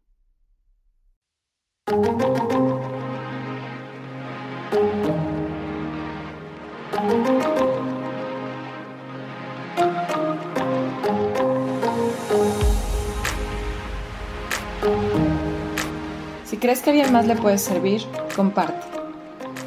Crees 16.60 16.80
que 16.80 16.90
a 16.90 16.92
alguien 16.92 17.12
más 17.12 17.26
le 17.26 17.34
puede 17.34 17.58
servir, 17.58 18.02
comparte. 18.36 18.86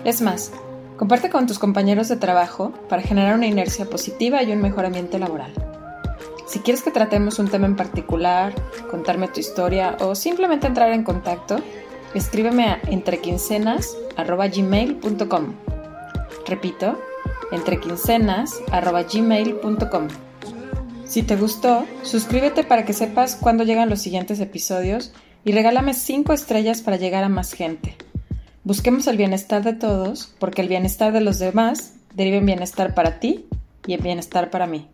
Es 0.05 0.21
más, 0.21 0.53
comparte 0.95 1.29
con 1.29 1.45
tus 1.47 1.59
compañeros 1.59 2.07
de 2.07 2.15
trabajo 2.17 2.71
para 2.87 3.01
generar 3.01 3.35
una 3.35 3.47
inercia 3.47 3.83
positiva 3.85 4.43
y 4.43 4.51
un 4.51 4.61
mejor 4.61 4.85
ambiente 4.85 5.17
laboral. 5.19 5.51
Si 6.47 6.59
quieres 6.59 6.83
que 6.83 6.91
tratemos 6.91 7.39
un 7.39 7.49
tema 7.49 7.65
en 7.65 7.75
particular, 7.75 8.53
contarme 8.91 9.27
tu 9.27 9.39
historia 9.39 9.97
o 10.01 10.13
simplemente 10.13 10.67
entrar 10.67 10.91
en 10.91 11.03
contacto, 11.03 11.55
escríbeme 12.13 12.67
a 12.67 12.79
entrequincenas.gmail.com. 12.85 15.53
Repito, 16.45 17.01
entrequincenas.gmail.com. 17.51 20.07
Si 21.05 21.23
te 21.23 21.35
gustó, 21.35 21.85
suscríbete 22.03 22.63
para 22.63 22.85
que 22.85 22.93
sepas 22.93 23.35
cuándo 23.35 23.63
llegan 23.63 23.89
los 23.89 24.01
siguientes 24.01 24.39
episodios 24.39 25.11
y 25.45 25.51
regálame 25.51 25.93
5 25.93 26.33
estrellas 26.33 26.81
para 26.81 26.97
llegar 26.97 27.23
a 27.23 27.29
más 27.29 27.53
gente. 27.53 27.95
Busquemos 28.63 29.07
el 29.07 29.17
bienestar 29.17 29.63
de 29.63 29.73
todos, 29.73 30.33
porque 30.39 30.61
el 30.61 30.69
bienestar 30.69 31.11
de 31.11 31.21
los 31.21 31.39
demás 31.39 31.93
deriva 32.13 32.37
en 32.37 32.45
bienestar 32.45 32.93
para 32.93 33.19
ti 33.19 33.45
y 33.85 33.93
en 33.93 34.03
bienestar 34.03 34.49
para 34.49 34.67
mí. 34.67 34.87